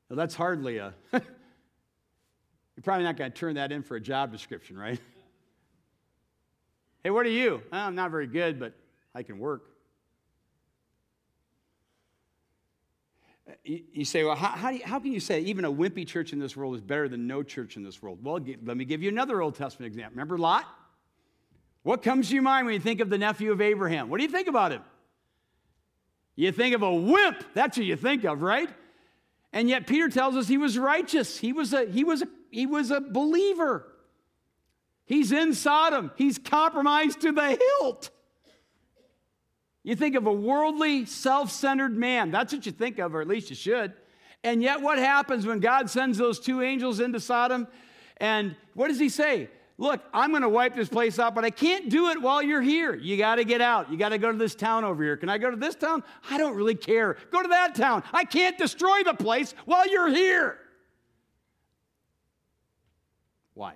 Now, 0.08 0.16
that's 0.16 0.34
hardly 0.34 0.78
a. 0.78 0.94
you're 1.12 1.22
probably 2.82 3.04
not 3.04 3.16
going 3.16 3.30
to 3.30 3.36
turn 3.36 3.56
that 3.56 3.72
in 3.72 3.82
for 3.82 3.96
a 3.96 4.00
job 4.00 4.32
description, 4.32 4.78
right? 4.78 5.00
hey, 7.02 7.10
what 7.10 7.26
are 7.26 7.30
you? 7.30 7.62
I'm 7.72 7.94
not 7.94 8.10
very 8.10 8.26
good, 8.26 8.60
but 8.60 8.72
I 9.14 9.22
can 9.22 9.38
work. 9.38 9.64
You, 13.64 14.04
say, 14.04 14.24
well, 14.24 14.34
how, 14.34 14.48
how, 14.48 14.70
you, 14.70 14.80
how, 14.84 14.98
can 14.98 15.12
you 15.12 15.20
say 15.20 15.40
even 15.40 15.64
a 15.64 15.70
wimpy 15.70 16.06
church 16.06 16.32
in 16.32 16.40
this 16.40 16.56
world 16.56 16.74
is 16.74 16.80
better 16.80 17.08
than 17.08 17.28
no 17.28 17.44
church 17.44 17.76
in 17.76 17.84
this 17.84 18.02
world? 18.02 18.18
Well, 18.22 18.40
let 18.64 18.76
me 18.76 18.84
give 18.84 19.02
you 19.02 19.08
another 19.08 19.40
Old 19.40 19.54
Testament 19.54 19.86
example. 19.86 20.12
Remember 20.12 20.36
Lot? 20.36 20.64
What 21.84 22.02
comes 22.02 22.28
to 22.28 22.34
your 22.34 22.42
mind 22.42 22.66
when 22.66 22.74
you 22.74 22.80
think 22.80 23.00
of 23.00 23.08
the 23.08 23.18
nephew 23.18 23.52
of 23.52 23.60
Abraham? 23.60 24.08
What 24.08 24.18
do 24.18 24.24
you 24.24 24.30
think 24.30 24.48
about 24.48 24.72
him? 24.72 24.82
You 26.34 26.50
think 26.50 26.74
of 26.74 26.82
a 26.82 26.92
wimp. 26.92 27.44
That's 27.54 27.76
what 27.76 27.86
you 27.86 27.96
think 27.96 28.24
of, 28.24 28.42
right? 28.42 28.68
And 29.52 29.68
yet 29.68 29.86
Peter 29.86 30.08
tells 30.08 30.34
us 30.34 30.48
he 30.48 30.58
was 30.58 30.76
righteous. 30.76 31.38
He 31.38 31.52
was 31.52 31.72
a, 31.72 31.86
he 31.86 32.02
was 32.02 32.22
a, 32.22 32.28
he 32.50 32.66
was 32.66 32.90
a 32.90 33.00
believer. 33.00 33.86
He's 35.04 35.30
in 35.30 35.54
Sodom. 35.54 36.10
He's 36.16 36.38
compromised 36.38 37.20
to 37.20 37.30
the 37.30 37.58
hilt. 37.80 38.10
You 39.86 39.94
think 39.94 40.16
of 40.16 40.26
a 40.26 40.32
worldly, 40.32 41.04
self 41.04 41.52
centered 41.52 41.96
man. 41.96 42.32
That's 42.32 42.52
what 42.52 42.66
you 42.66 42.72
think 42.72 42.98
of, 42.98 43.14
or 43.14 43.20
at 43.20 43.28
least 43.28 43.50
you 43.50 43.56
should. 43.56 43.92
And 44.42 44.60
yet, 44.60 44.82
what 44.82 44.98
happens 44.98 45.46
when 45.46 45.60
God 45.60 45.88
sends 45.88 46.18
those 46.18 46.40
two 46.40 46.60
angels 46.60 46.98
into 46.98 47.20
Sodom? 47.20 47.68
And 48.16 48.56
what 48.74 48.88
does 48.88 48.98
he 48.98 49.08
say? 49.08 49.48
Look, 49.78 50.02
I'm 50.12 50.30
going 50.30 50.42
to 50.42 50.48
wipe 50.48 50.74
this 50.74 50.88
place 50.88 51.20
out, 51.20 51.36
but 51.36 51.44
I 51.44 51.50
can't 51.50 51.88
do 51.88 52.08
it 52.08 52.20
while 52.20 52.42
you're 52.42 52.62
here. 52.62 52.96
You 52.96 53.16
got 53.16 53.36
to 53.36 53.44
get 53.44 53.60
out. 53.60 53.88
You 53.88 53.96
got 53.96 54.08
to 54.08 54.18
go 54.18 54.32
to 54.32 54.36
this 54.36 54.56
town 54.56 54.82
over 54.82 55.04
here. 55.04 55.16
Can 55.16 55.28
I 55.28 55.38
go 55.38 55.52
to 55.52 55.56
this 55.56 55.76
town? 55.76 56.02
I 56.30 56.36
don't 56.36 56.56
really 56.56 56.74
care. 56.74 57.16
Go 57.30 57.40
to 57.40 57.48
that 57.48 57.76
town. 57.76 58.02
I 58.12 58.24
can't 58.24 58.58
destroy 58.58 59.04
the 59.04 59.14
place 59.14 59.54
while 59.66 59.88
you're 59.88 60.08
here. 60.08 60.58
Why? 63.54 63.74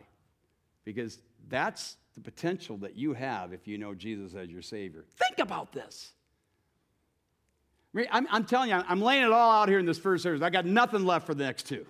Because 0.85 1.21
that's 1.49 1.97
the 2.23 2.31
potential 2.31 2.77
that 2.79 2.97
you 2.97 3.15
have 3.15 3.53
if 3.53 3.67
you 3.67 3.79
know 3.79 3.95
Jesus 3.95 4.35
as 4.35 4.51
your 4.51 4.63
Savior. 4.63 5.05
Think 5.17 5.39
about 5.39 5.73
this. 5.73 6.13
I'm, 8.11 8.27
I'm 8.31 8.45
telling 8.45 8.71
you, 8.71 8.77
I'm 8.77 9.01
laying 9.01 9.25
it 9.25 9.33
all 9.33 9.51
out 9.51 9.69
here 9.69 9.79
in 9.79 9.87
this 9.87 9.99
first 9.99 10.23
service. 10.23 10.43
I 10.43 10.51
got 10.51 10.65
nothing 10.67 11.05
left 11.05 11.27
for 11.27 11.35
the 11.35 11.45
next 11.45 11.67
two. 11.67 11.87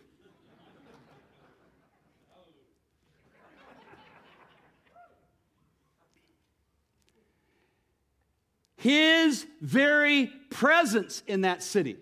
His 8.76 9.46
very 9.60 10.32
presence 10.48 11.22
in 11.26 11.42
that 11.42 11.62
city 11.62 11.98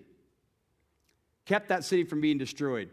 kept 1.44 1.70
that 1.70 1.82
city 1.82 2.04
from 2.04 2.20
being 2.20 2.38
destroyed. 2.38 2.90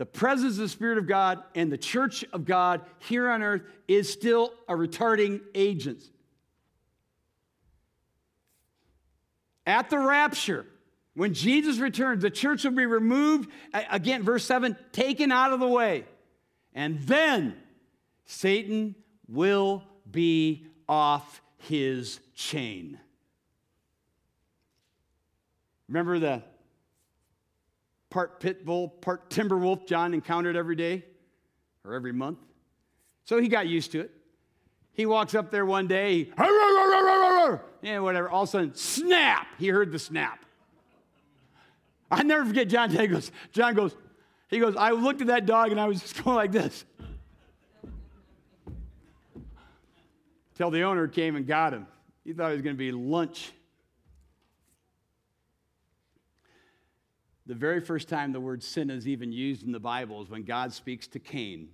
The 0.00 0.06
presence 0.06 0.52
of 0.54 0.60
the 0.60 0.68
Spirit 0.70 0.96
of 0.96 1.06
God 1.06 1.42
and 1.54 1.70
the 1.70 1.76
church 1.76 2.24
of 2.32 2.46
God 2.46 2.80
here 3.00 3.28
on 3.28 3.42
earth 3.42 3.60
is 3.86 4.10
still 4.10 4.54
a 4.66 4.72
retarding 4.72 5.42
agent. 5.54 6.02
At 9.66 9.90
the 9.90 9.98
rapture, 9.98 10.64
when 11.12 11.34
Jesus 11.34 11.76
returns, 11.80 12.22
the 12.22 12.30
church 12.30 12.64
will 12.64 12.70
be 12.70 12.86
removed, 12.86 13.50
again, 13.74 14.22
verse 14.22 14.42
7, 14.46 14.74
taken 14.90 15.30
out 15.30 15.52
of 15.52 15.60
the 15.60 15.68
way. 15.68 16.06
And 16.74 17.00
then 17.00 17.54
Satan 18.24 18.94
will 19.28 19.82
be 20.10 20.64
off 20.88 21.42
his 21.58 22.20
chain. 22.34 22.98
Remember 25.88 26.18
the 26.18 26.42
part 28.10 28.40
pit 28.40 28.64
bull, 28.66 28.88
part 28.88 29.30
timber 29.30 29.56
wolf 29.56 29.86
John 29.86 30.12
encountered 30.12 30.56
every 30.56 30.76
day 30.76 31.04
or 31.84 31.94
every 31.94 32.12
month. 32.12 32.38
So 33.24 33.40
he 33.40 33.48
got 33.48 33.68
used 33.68 33.92
to 33.92 34.00
it. 34.00 34.10
He 34.92 35.06
walks 35.06 35.34
up 35.34 35.50
there 35.50 35.64
one 35.64 35.86
day, 35.86 36.30
yeah, 37.80 38.00
whatever. 38.00 38.28
All 38.28 38.42
of 38.42 38.48
a 38.48 38.50
sudden, 38.50 38.74
snap! 38.74 39.46
He 39.58 39.68
heard 39.68 39.92
the 39.92 39.98
snap. 39.98 40.44
I 42.10 42.22
never 42.24 42.44
forget 42.44 42.68
John. 42.68 42.90
He 42.90 43.06
goes, 43.06 43.30
John 43.52 43.74
goes, 43.74 43.94
he 44.48 44.58
goes, 44.58 44.74
I 44.76 44.90
looked 44.90 45.20
at 45.20 45.28
that 45.28 45.46
dog 45.46 45.70
and 45.70 45.80
I 45.80 45.86
was 45.86 46.00
just 46.00 46.22
going 46.24 46.36
like 46.36 46.52
this. 46.52 46.84
Till 50.56 50.70
the 50.70 50.82
owner 50.82 51.08
came 51.08 51.36
and 51.36 51.46
got 51.46 51.72
him. 51.72 51.86
He 52.24 52.32
thought 52.32 52.50
it 52.50 52.54
was 52.54 52.62
going 52.62 52.76
to 52.76 52.78
be 52.78 52.92
lunch. 52.92 53.52
The 57.50 57.56
very 57.56 57.80
first 57.80 58.08
time 58.08 58.30
the 58.30 58.38
word 58.38 58.62
sin 58.62 58.90
is 58.90 59.08
even 59.08 59.32
used 59.32 59.66
in 59.66 59.72
the 59.72 59.80
Bible 59.80 60.22
is 60.22 60.30
when 60.30 60.44
God 60.44 60.72
speaks 60.72 61.08
to 61.08 61.18
Cain. 61.18 61.70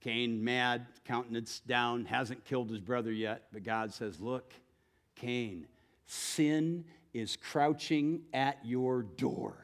Cain, 0.00 0.42
mad, 0.42 0.86
countenance 1.04 1.60
down, 1.60 2.06
hasn't 2.06 2.42
killed 2.46 2.70
his 2.70 2.80
brother 2.80 3.12
yet, 3.12 3.48
but 3.52 3.64
God 3.64 3.92
says, 3.92 4.18
Look, 4.18 4.54
Cain, 5.14 5.66
sin 6.06 6.86
is 7.12 7.36
crouching 7.36 8.22
at 8.32 8.56
your 8.64 9.02
door. 9.02 9.58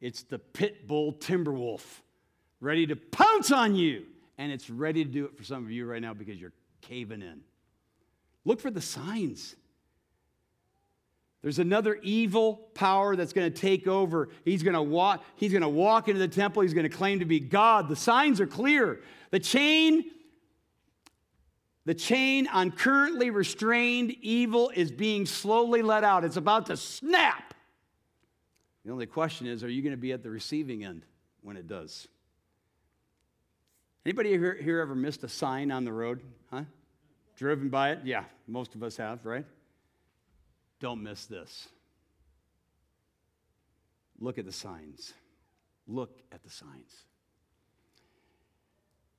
It's 0.00 0.24
the 0.24 0.40
pit 0.40 0.88
bull 0.88 1.12
timber 1.12 1.52
wolf 1.52 2.02
ready 2.60 2.88
to 2.88 2.96
pounce 2.96 3.52
on 3.52 3.76
you. 3.76 4.06
And 4.36 4.50
it's 4.50 4.68
ready 4.68 5.04
to 5.04 5.10
do 5.12 5.26
it 5.26 5.36
for 5.36 5.44
some 5.44 5.64
of 5.64 5.70
you 5.70 5.86
right 5.86 6.02
now 6.02 6.12
because 6.12 6.40
you're 6.40 6.54
caving 6.80 7.22
in. 7.22 7.42
Look 8.44 8.58
for 8.58 8.72
the 8.72 8.82
signs. 8.82 9.54
There's 11.46 11.60
another 11.60 12.00
evil 12.02 12.56
power 12.74 13.14
that's 13.14 13.32
going 13.32 13.52
to 13.52 13.56
take 13.56 13.86
over. 13.86 14.30
He's 14.44 14.64
going 14.64 14.74
to 14.74 14.82
walk 14.82 15.22
he's 15.36 15.52
going 15.52 15.62
to 15.62 15.68
walk 15.68 16.08
into 16.08 16.18
the 16.18 16.26
temple, 16.26 16.62
he's 16.62 16.74
going 16.74 16.90
to 16.90 16.96
claim 16.96 17.20
to 17.20 17.24
be 17.24 17.38
God. 17.38 17.88
The 17.88 17.94
signs 17.94 18.40
are 18.40 18.48
clear. 18.48 19.00
The 19.30 19.38
chain 19.38 20.06
the 21.84 21.94
chain 21.94 22.48
on 22.48 22.72
currently 22.72 23.30
restrained 23.30 24.10
evil 24.22 24.72
is 24.74 24.90
being 24.90 25.24
slowly 25.24 25.82
let 25.82 26.02
out. 26.02 26.24
It's 26.24 26.36
about 26.36 26.66
to 26.66 26.76
snap. 26.76 27.54
The 28.84 28.90
only 28.90 29.06
question 29.06 29.46
is 29.46 29.62
are 29.62 29.68
you 29.68 29.82
going 29.82 29.92
to 29.92 29.96
be 29.96 30.10
at 30.10 30.24
the 30.24 30.30
receiving 30.30 30.82
end 30.82 31.06
when 31.42 31.56
it 31.56 31.68
does? 31.68 32.08
Anybody 34.04 34.30
here, 34.30 34.58
here 34.60 34.80
ever 34.80 34.96
missed 34.96 35.22
a 35.22 35.28
sign 35.28 35.70
on 35.70 35.84
the 35.84 35.92
road? 35.92 36.22
Huh? 36.50 36.64
Driven 37.36 37.68
by 37.68 37.92
it? 37.92 38.00
Yeah, 38.02 38.24
most 38.48 38.74
of 38.74 38.82
us 38.82 38.96
have, 38.96 39.24
right? 39.24 39.44
Don't 40.80 41.02
miss 41.02 41.26
this. 41.26 41.68
Look 44.18 44.38
at 44.38 44.44
the 44.44 44.52
signs. 44.52 45.12
Look 45.86 46.22
at 46.32 46.42
the 46.42 46.50
signs. 46.50 47.04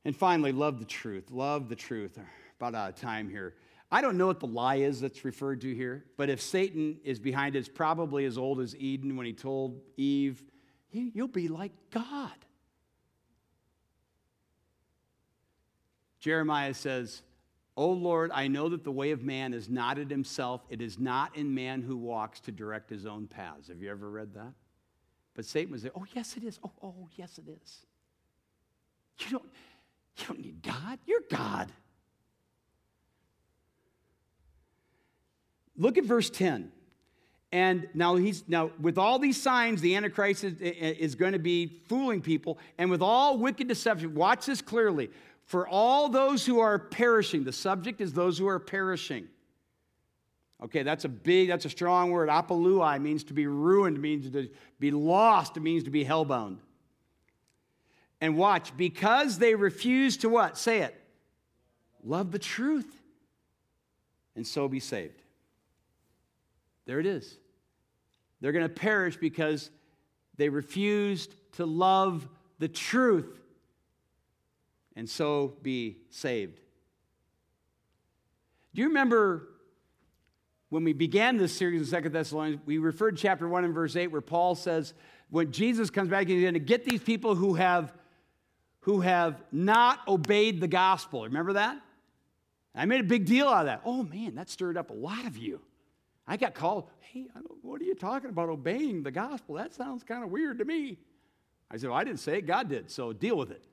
And 0.06 0.15
finally, 0.15 0.52
love 0.52 0.80
the 0.80 0.86
truth. 0.86 1.32
Love 1.32 1.70
the 1.70 1.76
truth. 1.76 2.17
About 2.60 2.76
out 2.76 2.89
of 2.89 2.96
time 2.96 3.30
here. 3.30 3.56
I 3.91 4.02
don't 4.02 4.17
know 4.17 4.28
what 4.28 4.39
the 4.39 4.48
lie 4.48 4.76
is 4.76 5.00
that's 5.00 5.24
referred 5.24 5.62
to 5.62 5.74
here, 5.74 6.04
but 6.17 6.30
if 6.30 6.41
Satan 6.41 7.00
is 7.06 7.20
behind 7.20 7.56
it, 7.56 7.60
it's 7.60 7.70
probably 7.70 8.26
as 8.26 8.38
old 8.38 8.60
as 8.60 8.76
Eden 8.76 9.15
when 9.15 9.26
he 9.26 9.34
told 9.34 9.80
Eve, 9.96 10.43
You'll 10.91 11.28
be 11.28 11.48
like 11.48 11.72
God. 11.91 12.32
Jeremiah 16.20 16.74
says, 16.74 17.22
O 17.78 17.92
Lord, 17.92 18.32
I 18.34 18.48
know 18.48 18.70
that 18.70 18.84
the 18.84 18.92
way 18.92 19.12
of 19.12 19.22
man 19.22 19.54
is 19.54 19.70
not 19.70 20.00
in 20.00 20.10
himself. 20.10 20.62
It 20.70 20.82
is 20.82 20.98
not 20.98 21.38
in 21.38 21.54
man 21.54 21.84
who 21.84 21.96
walks 21.96 22.40
to 22.42 22.52
direct 22.52 22.90
his 22.90 23.06
own 23.06 23.28
paths. 23.28 23.68
Have 23.68 23.84
you 23.84 23.92
ever 23.92 24.10
read 24.10 24.34
that? 24.34 24.54
But 25.36 25.46
Satan 25.46 25.72
would 25.72 25.82
say, 25.82 25.92
Oh, 25.96 26.06
yes, 26.16 26.36
it 26.36 26.44
is. 26.44 26.60
Oh, 26.66 26.72
oh, 26.82 27.08
yes, 27.16 27.38
it 27.38 27.46
is. 27.48 27.86
You 29.20 29.38
don't, 29.38 29.46
you 30.18 30.26
don't 30.28 30.40
need 30.40 30.63
God. 30.63 30.98
You're 31.06 31.24
God. 31.30 31.72
Look 35.78 36.00
at 36.00 36.04
verse 36.04 36.32
10. 36.32 36.72
And 37.52 37.88
now 37.94 38.16
he's 38.16 38.44
now 38.48 38.72
with 38.82 38.98
all 38.98 39.20
these 39.20 39.42
signs, 39.42 39.82
the 39.82 39.96
Antichrist 39.96 40.44
is, 40.44 40.56
is 40.60 41.16
going 41.16 41.32
to 41.32 41.40
be 41.40 41.82
fooling 41.88 42.22
people, 42.22 42.58
and 42.78 42.90
with 42.90 43.02
all 43.02 43.38
wicked 43.38 43.68
deception. 43.68 44.16
Watch 44.16 44.48
this 44.48 44.62
clearly. 44.62 45.12
For 45.48 45.66
all 45.66 46.10
those 46.10 46.46
who 46.46 46.60
are 46.60 46.78
perishing, 46.78 47.46
the 47.46 47.54
subject 47.54 48.02
is 48.02 48.12
those 48.12 48.38
who 48.38 48.48
are 48.48 48.60
perishing. 48.60 49.30
Okay, 50.62 50.84
that's 50.84 51.06
a 51.06 51.10
big, 51.10 51.48
that's 51.48 51.64
a 51.64 51.70
strong 51.70 52.12
word. 52.12 52.28
Apolui 52.28 53.02
means 53.02 53.24
to 53.26 53.34
be 53.34 53.48
ruined, 53.48 54.02
means 54.02 54.30
to 54.30 54.50
be 54.80 54.92
lost, 54.92 55.56
it 55.56 55.62
means 55.62 55.86
to 55.86 55.90
be 55.90 56.04
hellbound. 56.04 56.58
And 58.20 58.36
watch, 58.36 58.76
because 58.76 59.38
they 59.38 59.56
refuse 59.56 60.18
to 60.18 60.30
what? 60.30 60.58
Say 60.58 60.80
it. 60.80 61.00
Love 62.04 62.32
the 62.32 62.40
truth. 62.40 63.02
And 64.36 64.46
so 64.46 64.68
be 64.68 64.82
saved. 64.82 65.22
There 66.86 67.00
it 67.00 67.06
is. 67.06 67.38
They're 68.42 68.52
going 68.52 68.66
to 68.66 68.70
perish 68.70 69.16
because 69.16 69.70
they 70.36 70.50
refused 70.50 71.34
to 71.54 71.66
love 71.66 72.28
the 72.60 72.68
truth 72.68 73.40
and 74.98 75.08
so 75.08 75.54
be 75.62 76.00
saved. 76.10 76.60
Do 78.74 78.82
you 78.82 78.88
remember 78.88 79.48
when 80.70 80.84
we 80.84 80.92
began 80.92 81.38
this 81.38 81.54
series 81.54 81.82
in 81.82 81.86
Second 81.86 82.14
Thessalonians? 82.14 82.62
We 82.66 82.80
referred 82.80 83.16
to 83.16 83.22
chapter 83.22 83.48
1 83.48 83.64
and 83.64 83.76
verse 83.76 83.96
8 83.96 84.08
where 84.08 84.22
Paul 84.22 84.56
says, 84.56 84.96
when 85.30 85.52
Jesus 85.52 85.92
comes 85.92 86.10
back, 86.10 86.28
he's 86.28 86.42
going 86.42 86.56
to 86.56 86.60
get 86.60 86.84
these 86.84 87.02
people 87.02 87.36
who 87.36 87.54
have, 87.54 87.94
who 88.82 89.02
have 89.02 89.42
not 89.52 90.00
obeyed 90.08 90.60
the 90.60 90.68
gospel. 90.68 91.24
Remember 91.24 91.54
that? 91.54 91.80
I 92.74 92.86
made 92.86 93.02
a 93.02 93.04
big 93.04 93.26
deal 93.26 93.48
out 93.48 93.62
of 93.62 93.66
that. 93.68 93.82
Oh 93.86 94.02
man, 94.02 94.34
that 94.36 94.50
stirred 94.50 94.78
up 94.78 94.90
a 94.90 94.94
lot 94.94 95.26
of 95.28 95.38
you. 95.38 95.62
I 96.26 96.38
got 96.38 96.56
called, 96.56 96.90
hey, 97.02 97.28
what 97.62 97.80
are 97.82 97.86
you 97.86 97.96
talking 97.96 98.32
about 98.32 98.50
obeying 98.50 99.04
the 99.04 99.12
gospel? 99.12 99.56
That 99.56 99.76
sounds 99.76 100.04
kind 100.04 100.24
of 100.24 100.32
weird 100.32 100.58
to 100.58 100.66
me. 100.66 100.98
I 101.70 101.78
said, 101.78 101.92
well, 101.92 102.00
I 102.00 102.04
didn't 102.04 102.20
say 102.20 102.40
it, 102.40 102.48
God 102.48 102.68
did, 102.68 102.90
so 102.90 103.14
deal 103.14 103.38
with 103.38 103.52
it. 103.52 103.64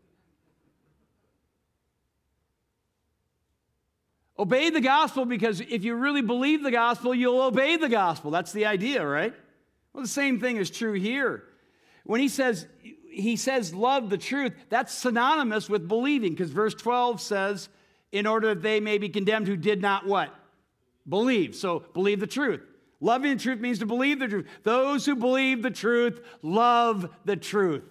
Obey 4.38 4.70
the 4.70 4.80
gospel 4.80 5.24
because 5.24 5.60
if 5.60 5.84
you 5.84 5.94
really 5.94 6.22
believe 6.22 6.62
the 6.62 6.70
gospel, 6.70 7.14
you'll 7.14 7.40
obey 7.40 7.76
the 7.76 7.88
gospel. 7.88 8.30
That's 8.30 8.52
the 8.52 8.66
idea, 8.66 9.06
right? 9.06 9.32
Well, 9.92 10.02
the 10.02 10.08
same 10.08 10.40
thing 10.40 10.56
is 10.56 10.70
true 10.70 10.94
here. 10.94 11.44
When 12.04 12.20
he 12.20 12.28
says, 12.28 12.66
he 13.10 13.36
says, 13.36 13.72
love 13.72 14.10
the 14.10 14.18
truth, 14.18 14.52
that's 14.68 14.92
synonymous 14.92 15.70
with 15.70 15.86
believing 15.86 16.32
because 16.32 16.50
verse 16.50 16.74
12 16.74 17.20
says, 17.20 17.68
in 18.10 18.26
order 18.26 18.54
that 18.54 18.62
they 18.62 18.80
may 18.80 18.98
be 18.98 19.08
condemned 19.08 19.46
who 19.46 19.56
did 19.56 19.80
not 19.80 20.06
what? 20.06 20.34
Believe. 21.08 21.54
So 21.54 21.84
believe 21.94 22.18
the 22.18 22.26
truth. 22.26 22.60
Loving 23.00 23.36
the 23.36 23.42
truth 23.42 23.60
means 23.60 23.78
to 23.80 23.86
believe 23.86 24.18
the 24.18 24.28
truth. 24.28 24.46
Those 24.62 25.06
who 25.06 25.14
believe 25.14 25.62
the 25.62 25.70
truth 25.70 26.20
love 26.42 27.08
the 27.24 27.36
truth. 27.36 27.84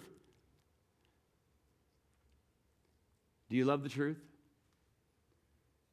Do 3.50 3.56
you 3.56 3.66
love 3.66 3.84
the 3.84 3.90
truth? 3.90 4.18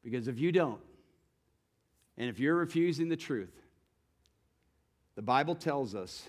Because 0.03 0.27
if 0.27 0.39
you 0.39 0.51
don't, 0.51 0.81
and 2.17 2.29
if 2.29 2.39
you're 2.39 2.55
refusing 2.55 3.09
the 3.09 3.15
truth, 3.15 3.53
the 5.15 5.21
Bible 5.21 5.55
tells 5.55 5.95
us 5.95 6.27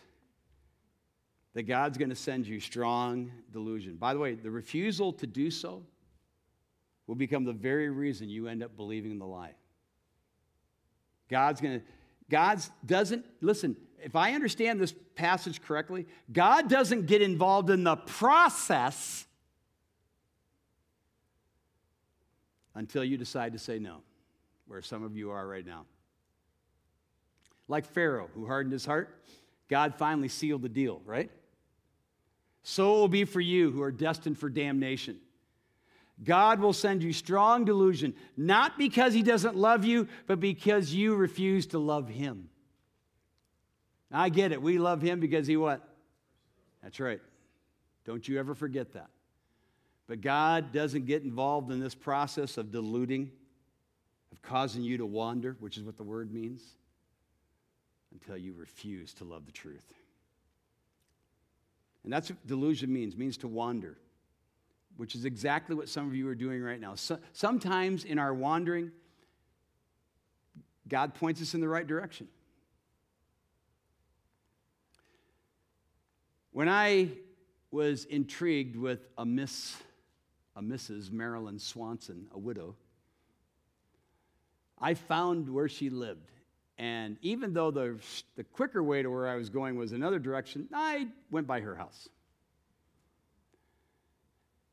that 1.54 1.64
God's 1.64 1.98
going 1.98 2.08
to 2.08 2.16
send 2.16 2.46
you 2.46 2.60
strong 2.60 3.30
delusion. 3.52 3.96
By 3.96 4.14
the 4.14 4.20
way, 4.20 4.34
the 4.34 4.50
refusal 4.50 5.12
to 5.14 5.26
do 5.26 5.50
so 5.50 5.82
will 7.06 7.14
become 7.14 7.44
the 7.44 7.52
very 7.52 7.90
reason 7.90 8.28
you 8.28 8.48
end 8.48 8.62
up 8.62 8.76
believing 8.76 9.18
the 9.18 9.26
lie. 9.26 9.52
God's 11.28 11.60
going 11.60 11.80
to, 11.80 11.86
God's 12.30 12.70
doesn't, 12.86 13.24
listen, 13.40 13.76
if 14.02 14.16
I 14.16 14.32
understand 14.32 14.80
this 14.80 14.94
passage 15.14 15.62
correctly, 15.62 16.06
God 16.32 16.68
doesn't 16.68 17.06
get 17.06 17.22
involved 17.22 17.70
in 17.70 17.84
the 17.84 17.96
process 17.96 19.26
until 22.74 23.04
you 23.04 23.16
decide 23.16 23.52
to 23.52 23.58
say 23.58 23.78
no, 23.78 23.98
where 24.66 24.82
some 24.82 25.02
of 25.02 25.16
you 25.16 25.30
are 25.30 25.46
right 25.46 25.66
now. 25.66 25.84
Like 27.68 27.86
Pharaoh, 27.86 28.28
who 28.34 28.46
hardened 28.46 28.72
his 28.72 28.84
heart, 28.84 29.22
God 29.68 29.94
finally 29.94 30.28
sealed 30.28 30.62
the 30.62 30.68
deal, 30.68 31.00
right? 31.04 31.30
So 32.62 32.94
it 32.94 32.98
will 32.98 33.08
be 33.08 33.24
for 33.24 33.40
you 33.40 33.70
who 33.70 33.82
are 33.82 33.90
destined 33.90 34.38
for 34.38 34.48
damnation. 34.48 35.18
God 36.22 36.60
will 36.60 36.72
send 36.72 37.02
you 37.02 37.12
strong 37.12 37.64
delusion, 37.64 38.14
not 38.36 38.78
because 38.78 39.12
He 39.12 39.22
doesn't 39.22 39.56
love 39.56 39.84
you, 39.84 40.08
but 40.26 40.38
because 40.38 40.92
you 40.94 41.16
refuse 41.16 41.66
to 41.68 41.78
love 41.78 42.08
Him. 42.08 42.48
I 44.10 44.28
get 44.28 44.52
it. 44.52 44.62
We 44.62 44.78
love 44.78 45.02
Him 45.02 45.18
because 45.18 45.46
He 45.46 45.56
what? 45.56 45.82
That's 46.82 47.00
right. 47.00 47.20
Don't 48.04 48.26
you 48.26 48.38
ever 48.38 48.54
forget 48.54 48.92
that. 48.92 49.08
But 50.06 50.20
God 50.20 50.72
doesn't 50.72 51.06
get 51.06 51.22
involved 51.22 51.70
in 51.70 51.80
this 51.80 51.94
process 51.94 52.58
of 52.58 52.70
deluding, 52.70 53.30
of 54.32 54.42
causing 54.42 54.82
you 54.82 54.98
to 54.98 55.06
wander, 55.06 55.56
which 55.60 55.76
is 55.76 55.84
what 55.84 55.96
the 55.96 56.02
word 56.02 56.32
means, 56.32 56.62
until 58.12 58.36
you 58.36 58.52
refuse 58.54 59.14
to 59.14 59.24
love 59.24 59.46
the 59.46 59.52
truth. 59.52 59.94
And 62.04 62.12
that's 62.12 62.30
what 62.30 62.46
delusion 62.46 62.92
means, 62.92 63.16
means 63.16 63.36
to 63.38 63.48
wander 63.48 63.96
which 64.96 65.14
is 65.14 65.24
exactly 65.24 65.74
what 65.74 65.88
some 65.88 66.06
of 66.06 66.14
you 66.14 66.28
are 66.28 66.34
doing 66.34 66.62
right 66.62 66.80
now. 66.80 66.94
So, 66.94 67.18
sometimes 67.32 68.04
in 68.04 68.18
our 68.18 68.34
wandering, 68.34 68.90
God 70.88 71.14
points 71.14 71.40
us 71.40 71.54
in 71.54 71.60
the 71.60 71.68
right 71.68 71.86
direction. 71.86 72.28
When 76.52 76.68
I 76.68 77.08
was 77.70 78.04
intrigued 78.04 78.76
with 78.76 79.00
a 79.16 79.24
Miss, 79.24 79.74
a 80.56 80.62
Mrs. 80.62 81.10
Marilyn 81.10 81.58
Swanson, 81.58 82.26
a 82.32 82.38
widow, 82.38 82.76
I 84.78 84.94
found 84.94 85.48
where 85.48 85.68
she 85.68 85.90
lived. 85.90 86.30
And 86.78 87.16
even 87.22 87.52
though 87.52 87.70
the, 87.70 87.96
the 88.36 88.44
quicker 88.44 88.82
way 88.82 89.02
to 89.02 89.10
where 89.10 89.28
I 89.28 89.36
was 89.36 89.48
going 89.48 89.76
was 89.76 89.92
another 89.92 90.18
direction, 90.18 90.68
I 90.72 91.08
went 91.30 91.46
by 91.46 91.60
her 91.60 91.76
house 91.76 92.08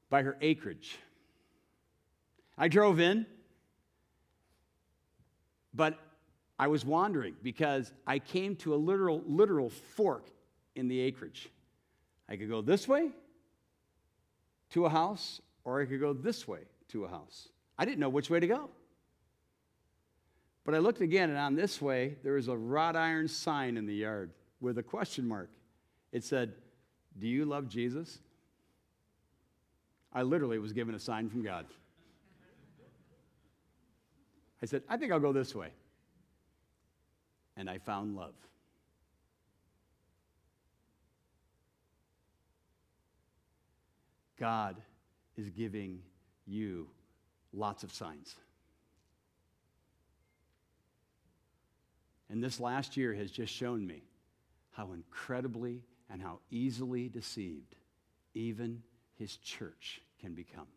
by 0.10 0.24
her 0.24 0.38
acreage. 0.42 0.98
I 2.58 2.68
drove 2.68 3.00
in, 3.00 3.26
but 5.74 5.98
I 6.58 6.68
was 6.68 6.84
wandering 6.84 7.36
because 7.42 7.94
I 8.06 8.20
came 8.20 8.56
to 8.58 8.74
a 8.74 8.78
literal, 8.78 9.22
literal 9.26 9.70
fork 9.70 10.28
in 10.76 10.88
the 10.88 11.00
acreage. 11.00 11.50
I 12.28 12.36
could 12.36 12.50
go 12.50 12.62
this 12.62 12.88
way 12.88 13.12
to 14.72 14.86
a 14.86 14.90
house, 14.90 15.42
or 15.70 15.82
I 15.82 15.86
could 15.86 16.00
go 16.00 16.14
this 16.14 16.48
way 16.48 16.62
to 16.90 17.06
a 17.06 17.08
house. 17.08 17.50
I 17.78 17.86
didn't 17.86 18.00
know 18.00 18.10
which 18.10 18.30
way 18.30 18.40
to 18.40 18.48
go. 18.48 18.70
But 20.66 20.74
I 20.74 20.80
looked 20.80 21.02
again, 21.02 21.30
and 21.30 21.38
on 21.38 21.56
this 21.56 21.80
way, 21.80 22.16
there 22.24 22.34
was 22.34 22.48
a 22.48 22.58
wrought 22.58 22.96
iron 22.96 23.28
sign 23.28 23.78
in 23.78 23.86
the 23.86 23.94
yard 23.94 24.32
with 24.60 24.80
a 24.80 24.84
question 24.84 25.28
mark. 25.28 25.50
It 26.12 26.24
said, 26.24 26.54
Do 27.20 27.28
you 27.28 27.46
love 27.46 27.68
Jesus? 27.68 28.18
I 30.12 30.24
literally 30.24 30.58
was 30.58 30.74
given 30.74 30.96
a 30.96 31.00
sign 31.00 31.30
from 31.30 31.44
God. 31.44 31.68
I 34.62 34.66
said, 34.66 34.82
I 34.90 34.98
think 34.98 35.12
I'll 35.12 35.20
go 35.20 35.32
this 35.32 35.54
way. 35.54 35.70
And 37.56 37.70
I 37.70 37.78
found 37.78 38.16
love. 38.16 38.34
God 44.40 44.76
is 45.40 45.50
giving 45.50 46.02
you 46.46 46.88
lots 47.54 47.84
of 47.84 47.94
signs. 47.94 48.36
And 52.30 52.44
this 52.44 52.60
last 52.60 52.98
year 52.98 53.14
has 53.14 53.32
just 53.32 53.52
shown 53.52 53.88
me 53.88 54.04
how 54.72 54.92
incredibly 54.92 55.82
and 56.12 56.22
how 56.22 56.40
easily 56.52 57.08
deceived 57.08 57.76
even 58.34 58.84
his 59.18 59.38
church 59.38 60.02
can 60.20 60.34
become. 60.34 60.68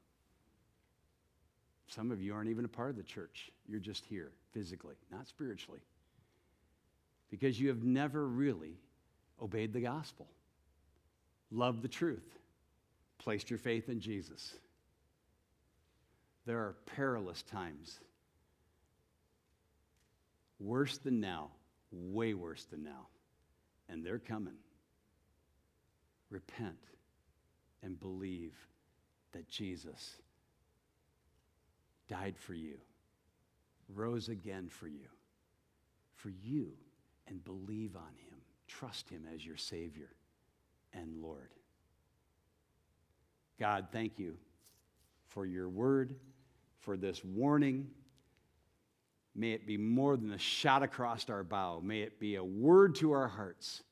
Some 1.89 2.11
of 2.11 2.23
you 2.23 2.33
aren't 2.33 2.49
even 2.49 2.65
a 2.65 2.69
part 2.69 2.91
of 2.91 2.97
the 2.97 3.03
church. 3.03 3.51
You're 3.69 3.81
just 3.81 4.05
here 4.07 4.31
physically, 4.53 4.95
not 5.11 5.27
spiritually. 5.27 5.81
Because 7.31 7.61
you 7.61 7.69
have 7.69 7.83
never 7.83 8.27
really 8.27 8.79
obeyed 9.43 9.73
the 9.73 9.81
gospel, 9.81 10.29
loved 11.51 11.83
the 11.83 11.89
truth, 11.89 12.39
placed 13.23 13.51
your 13.51 13.59
faith 13.59 13.89
in 13.89 14.01
Jesus. 14.01 14.55
There 16.45 16.59
are 16.59 16.77
perilous 16.97 17.43
times. 17.43 18.01
Worse 20.59 20.99
than 20.99 21.21
now, 21.21 21.51
way 21.93 22.35
worse 22.35 22.65
than 22.65 22.83
now. 22.83 23.07
And 23.89 24.05
they're 24.05 24.19
coming. 24.19 24.57
Repent 26.31 26.79
and 27.83 27.99
believe 27.99 28.55
that 29.33 29.49
Jesus 29.49 30.17
died 32.09 32.37
for 32.39 32.55
you, 32.55 32.79
rose 33.95 34.29
again 34.29 34.69
for 34.69 34.87
you, 34.87 35.09
for 36.15 36.31
you, 36.31 36.73
and 37.29 37.45
believe 37.45 37.97
on 37.97 38.03
him. 38.03 38.39
Trust 38.67 39.09
him 39.11 39.25
as 39.35 39.45
your 39.45 39.57
Savior 39.57 40.11
and 40.93 41.23
Lord. 41.23 41.51
God, 43.59 43.89
thank 43.93 44.19
you 44.19 44.37
for 45.29 45.47
your 45.47 45.69
word, 45.69 46.17
for 46.81 46.97
this 46.97 47.25
warning. 47.25 47.89
May 49.35 49.53
it 49.53 49.67
be 49.67 49.77
more 49.77 50.17
than 50.17 50.33
a 50.33 50.39
shot 50.39 50.83
across 50.83 51.29
our 51.31 51.45
bow. 51.45 51.81
May 51.83 52.03
it 52.03 52.21
be 52.21 52.35
a 52.35 52.45
word 52.45 52.97
to 52.97 53.13
our 53.13 53.29
hearts. 53.29 53.83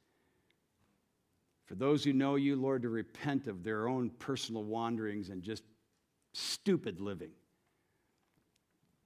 For 1.65 1.75
those 1.77 2.03
who 2.03 2.13
know 2.13 2.35
you, 2.35 2.57
Lord, 2.57 2.83
to 2.83 2.89
repent 2.89 3.47
of 3.47 3.63
their 3.63 3.89
own 3.89 4.11
personal 4.11 4.65
wanderings 4.65 5.31
and 5.31 5.43
just 5.43 5.63
stupid 6.33 7.01
living 7.01 7.31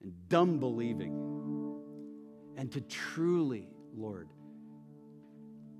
and 0.02 0.12
dumb 0.28 0.58
believing, 0.58 1.12
and 2.56 2.70
to 2.72 2.80
truly, 2.80 3.68
Lord, 3.96 4.28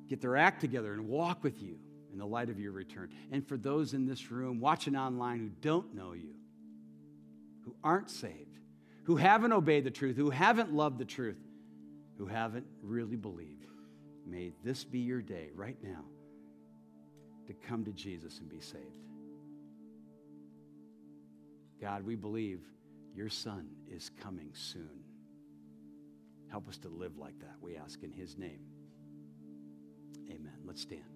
get 0.09 0.21
their 0.21 0.37
act 0.37 0.61
together 0.61 0.93
and 0.93 1.09
walk 1.09 1.43
with 1.43 1.63
you 1.63 1.79
in 2.15 2.19
the 2.19 2.27
light 2.27 2.49
of 2.49 2.59
your 2.59 2.73
return. 2.73 3.11
And 3.31 3.47
for 3.47 3.59
those 3.59 3.93
in 3.93 4.07
this 4.07 4.31
room 4.31 4.61
watching 4.61 4.97
online 4.97 5.41
who 5.41 5.49
don't 5.61 5.95
know 5.95 6.15
you, 6.15 6.35
who 7.65 7.75
aren't 7.85 8.09
saved, 8.09 8.59
who 9.03 9.17
haven't 9.17 9.53
obeyed 9.53 9.85
the 9.85 9.91
truth, 9.91 10.17
who 10.17 10.31
haven't 10.31 10.73
loved 10.73 10.99
the 10.99 11.05
truth, 11.05 11.37
who 12.17 12.27
haven't 12.27 12.67
really 12.83 13.17
believed, 13.17 13.67
may 14.27 14.53
this 14.63 14.85
be 14.85 15.01
your 15.01 15.21
day 15.21 15.51
right 15.55 15.77
now 15.83 16.05
to 17.49 17.53
come 17.53 17.85
to 17.85 17.93
Jesus 17.93 18.39
and 18.39 18.49
be 18.49 18.61
saved. 18.61 18.85
God, 21.81 22.07
we 22.07 22.15
believe 22.15 22.61
your 23.15 23.29
Son 23.29 23.69
is 23.91 24.11
coming 24.23 24.51
soon. 24.55 25.05
Help 26.51 26.69
us 26.69 26.79
to 26.79 26.89
live 26.89 27.19
like 27.19 27.39
that, 27.41 27.57
we 27.61 27.77
ask 27.77 28.03
in 28.03 28.13
His 28.13 28.39
name. 28.39 28.61
Amen. 30.31 30.55
Let's 30.65 30.81
stand. 30.81 31.14